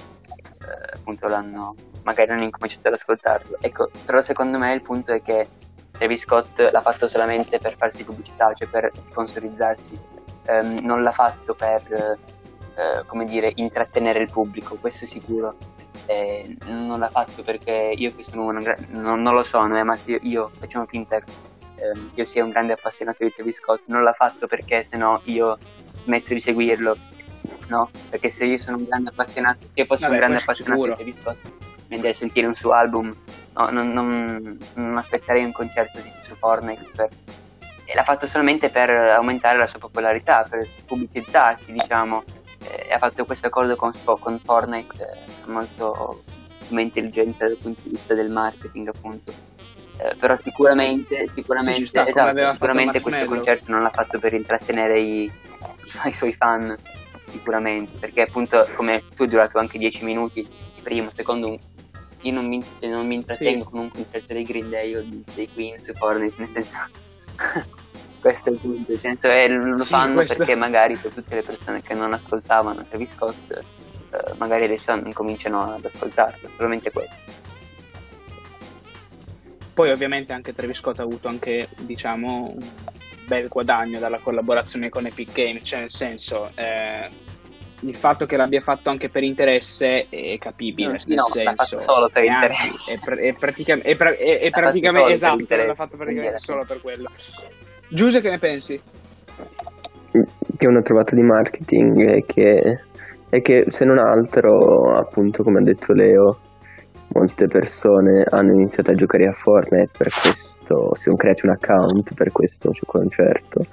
eh, 0.63 0.97
appunto 0.97 1.27
l'hanno 1.27 1.75
magari 2.09 2.33
hanno 2.33 2.45
incominciato 2.45 2.89
ad 2.89 2.95
ascoltarlo. 2.95 3.59
Ecco, 3.61 3.91
però 4.05 4.21
secondo 4.21 4.59
me 4.59 4.73
il 4.73 4.83
punto 4.83 5.13
è 5.13 5.23
che 5.23 5.49
Travis 5.91 6.23
Scott 6.23 6.59
l'ha 6.59 6.81
fatto 6.81 7.07
solamente 7.07 7.59
per 7.59 7.77
farsi 7.77 8.05
pubblicità, 8.05 8.53
cioè 8.55 8.69
per 8.69 8.91
sponsorizzarsi, 9.11 9.99
um, 10.49 10.79
non 10.83 11.03
l'ha 11.03 11.13
fatto 11.13 11.55
per, 11.55 12.19
uh, 12.75 13.07
come 13.07 13.25
dire, 13.25 13.53
intrattenere 13.57 14.21
il 14.21 14.31
pubblico, 14.31 14.77
questo 14.77 15.05
è 15.05 15.09
sicuro 15.09 15.57
eh, 16.09 16.57
non 16.65 16.99
l'ha 16.99 17.11
fatto 17.11 17.43
perché 17.43 17.93
io 17.95 18.15
che 18.15 18.23
sono 18.23 18.45
una 18.45 18.61
non, 18.89 19.21
non 19.21 19.35
lo 19.35 19.43
sono, 19.43 19.79
eh, 19.79 19.83
ma 19.83 19.95
se 19.97 20.13
io, 20.13 20.19
io 20.23 20.51
facciamo 20.59 20.87
finta 20.87 21.21
che 21.21 21.31
eh, 21.77 21.93
io 22.15 22.25
sia 22.25 22.43
un 22.43 22.51
grande 22.51 22.73
appassionato 22.73 23.25
di 23.25 23.33
Travis 23.33 23.57
Scott, 23.57 23.83
non 23.87 24.03
l'ha 24.03 24.13
fatto 24.13 24.47
perché 24.47 24.87
se 24.91 24.97
no 24.97 25.21
io 25.25 25.59
smetto 26.01 26.33
di 26.33 26.41
seguirlo, 26.41 26.97
no? 27.69 27.91
Perché 28.09 28.31
se 28.31 28.47
io 28.47 28.59
sono 28.59 28.79
un 28.79 28.85
grande 28.85 29.11
appassionato, 29.11 29.59
se 29.61 29.69
io 29.75 29.85
fossi 29.85 30.03
Vabbè, 30.03 30.15
un 30.15 30.21
grande 30.21 30.39
appassionato 30.39 30.81
sicuro. 30.81 30.97
di 30.97 31.13
Travis 31.13 31.21
Scott, 31.21 31.68
a 31.89 32.15
sentire 32.15 32.47
un 32.47 32.55
suo 32.55 32.73
album, 32.73 33.15
no, 33.55 33.71
non, 33.71 33.93
non, 33.93 34.59
non 34.75 34.97
aspetterei 34.97 35.45
un 35.45 35.53
concerto 35.53 36.01
di, 36.01 36.11
su 36.23 36.35
Fortnite 36.35 36.91
per, 36.95 37.09
e 37.85 37.95
l'ha 37.95 38.05
fatto 38.05 38.27
solamente 38.27 38.69
per 38.69 38.91
aumentare 38.91 39.59
la 39.59 39.67
sua 39.67 39.79
popolarità, 39.79 40.47
per 40.49 40.69
pubblicizzarsi, 40.87 41.73
diciamo. 41.73 42.23
Eh, 42.71 42.93
ha 42.93 42.99
fatto 42.99 43.25
questo 43.25 43.47
accordo 43.47 43.77
con, 43.77 43.93
con 44.21 44.39
Fortnite 44.39 45.03
eh, 45.03 45.51
molto 45.51 46.23
intelligente 46.69 47.47
dal 47.47 47.57
punto 47.57 47.81
di 47.83 47.91
vista 47.91 48.15
del 48.15 48.31
marketing 48.31 48.89
appunto. 48.89 49.33
Eh, 49.97 50.15
però 50.17 50.37
sicuramente 50.37 51.29
sicuramente, 51.29 51.87
sta, 51.87 52.07
esatto, 52.07 52.53
sicuramente 52.53 53.01
questo 53.01 53.25
concerto 53.25 53.73
non 53.73 53.83
l'ha 53.83 53.91
fatto 53.91 54.19
per 54.19 54.35
intrattenere 54.35 55.01
i, 55.01 55.33
i, 56.05 56.13
suoi 56.13 56.35
fan 56.35 56.77
sicuramente. 57.27 57.99
Perché 57.99 58.23
appunto 58.23 58.69
come 58.75 59.03
tu 59.17 59.25
è 59.25 59.27
durato 59.27 59.59
anche 59.59 59.79
10 59.79 60.05
minuti 60.05 60.47
primo 60.83 61.11
secondo 61.15 61.49
un 61.49 61.59
io 62.23 62.33
non 62.33 62.47
mi, 62.47 62.65
non 62.81 63.07
mi 63.07 63.15
intrattengo 63.17 63.65
sì. 63.65 63.71
con 63.71 63.81
un 63.81 63.91
concerto 63.91 64.33
dei 64.33 64.45
Green 64.45 64.71
Day 64.71 64.95
o 64.95 65.05
dei 65.35 65.49
Queen 65.53 65.83
su 65.83 65.93
Fortnite 65.95 66.35
nel 66.39 66.49
senso 66.49 66.75
questo 68.21 68.49
è 68.49 68.53
il 68.53 68.59
punto, 68.59 68.91
nel 68.91 69.01
senso 69.01 69.29
è, 69.29 69.49
lo 69.49 69.79
sì, 69.79 69.89
fanno 69.89 70.15
questo... 70.15 70.37
perché 70.39 70.55
magari 70.55 70.97
per 70.97 71.13
tutte 71.13 71.35
le 71.35 71.43
persone 71.43 71.83
che 71.83 71.95
non 71.95 72.13
ascoltavano 72.13 72.85
Travis 72.89 73.13
Scott 73.13 73.77
eh, 74.11 74.35
magari 74.39 74.65
adesso 74.65 74.93
incominciano 74.93 75.75
ad 75.75 75.85
ascoltarlo, 75.85 76.49
solamente 76.57 76.91
questo. 76.91 77.17
Poi 79.75 79.91
ovviamente 79.91 80.33
anche 80.33 80.55
Travis 80.55 80.79
Scott 80.79 80.99
ha 80.99 81.03
avuto 81.03 81.29
anche, 81.29 81.69
diciamo, 81.77 82.55
un 82.57 82.69
bel 83.27 83.49
guadagno 83.49 83.99
dalla 83.99 84.19
collaborazione 84.19 84.89
con 84.89 85.07
Epic 85.07 85.33
Games, 85.33 85.63
cioè 85.65 85.81
nel 85.81 85.91
senso... 85.91 86.51
Eh, 86.55 87.27
il 87.81 87.95
fatto 87.95 88.25
che 88.25 88.37
l'abbia 88.37 88.61
fatto 88.61 88.91
anche 88.91 89.09
per 89.09 89.23
interesse 89.23 90.07
è 90.09 90.37
capibile. 90.39 90.89
No, 90.89 90.93
nel 90.93 91.01
senso, 91.01 91.43
l'ha 91.43 91.55
fatto 91.55 91.79
solo 91.79 92.09
per 92.13 92.25
interesse. 92.25 92.95
È, 92.95 92.99
è, 92.99 93.35
praticamente, 93.35 93.89
è, 93.89 93.97
è, 93.97 94.39
è 94.41 94.51
praticamente 94.51 95.13
esatto, 95.13 95.45
l'ha 95.49 95.75
fatto 95.75 95.97
praticamente 95.97 96.39
solo 96.41 96.65
per 96.67 96.81
quello. 96.81 97.09
Giuse, 97.89 98.21
che 98.21 98.31
ne 98.31 98.39
pensi? 98.39 98.81
Che 100.57 100.67
una 100.67 100.83
trovata 100.83 101.15
di 101.15 101.23
marketing 101.23 102.05
è 102.05 102.25
che, 102.25 102.81
è 103.29 103.41
che 103.41 103.65
se 103.69 103.85
non 103.85 103.99
altro, 103.99 104.97
appunto, 104.99 105.43
come 105.43 105.61
ha 105.61 105.63
detto 105.63 105.93
Leo, 105.93 106.39
molte 107.13 107.47
persone 107.47 108.25
hanno 108.29 108.53
iniziato 108.53 108.91
a 108.91 108.95
giocare 108.95 109.27
a 109.29 109.33
Fortnite 109.33 109.93
per 109.97 110.13
questo, 110.21 110.95
si 110.95 111.03
sono 111.05 111.17
creati 111.17 111.47
un 111.47 111.53
account 111.53 112.15
per 112.15 112.33
questo 112.33 112.73
concerto 112.85 113.65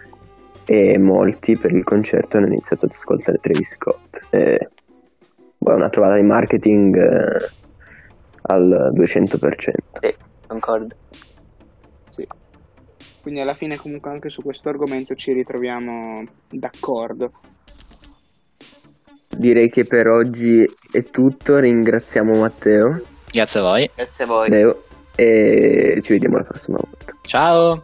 e 0.66 0.98
molti 0.98 1.58
per 1.58 1.72
il 1.72 1.84
concerto 1.84 2.38
hanno 2.38 2.48
iniziato 2.48 2.86
ad 2.86 2.92
ascoltare 2.92 3.38
Travis 3.38 3.74
Scott. 3.74 4.20
E, 4.32 4.56
è 4.58 5.72
una 5.72 5.90
trovata 5.90 6.16
di 6.16 6.24
marketing 6.24 6.96
eh, 6.96 7.50
al 8.44 8.92
200%. 8.94 9.56
Sì, 10.00 10.16
concordo. 10.48 10.96
Quindi 13.26 13.42
alla 13.42 13.56
fine 13.56 13.78
comunque 13.78 14.12
anche 14.12 14.30
su 14.30 14.44
questo 14.44 14.70
argomento 14.70 15.16
ci 15.16 15.34
ritroviamo 15.34 16.24
d'accordo. 16.48 17.32
Direi 19.28 19.68
che 19.68 19.84
per 19.86 20.08
oggi 20.08 20.64
è 20.92 21.02
tutto, 21.06 21.58
ringraziamo 21.58 22.40
Matteo. 22.40 23.02
Grazie 23.32 23.60
a 23.62 23.64
voi. 23.64 23.90
Grazie 23.96 24.26
a 24.26 24.28
voi. 24.28 24.50
Leo, 24.50 24.84
e 25.16 26.00
ci 26.02 26.14
vediamo 26.14 26.38
la 26.38 26.44
prossima 26.44 26.78
volta. 26.80 27.14
Ciao. 27.24 27.82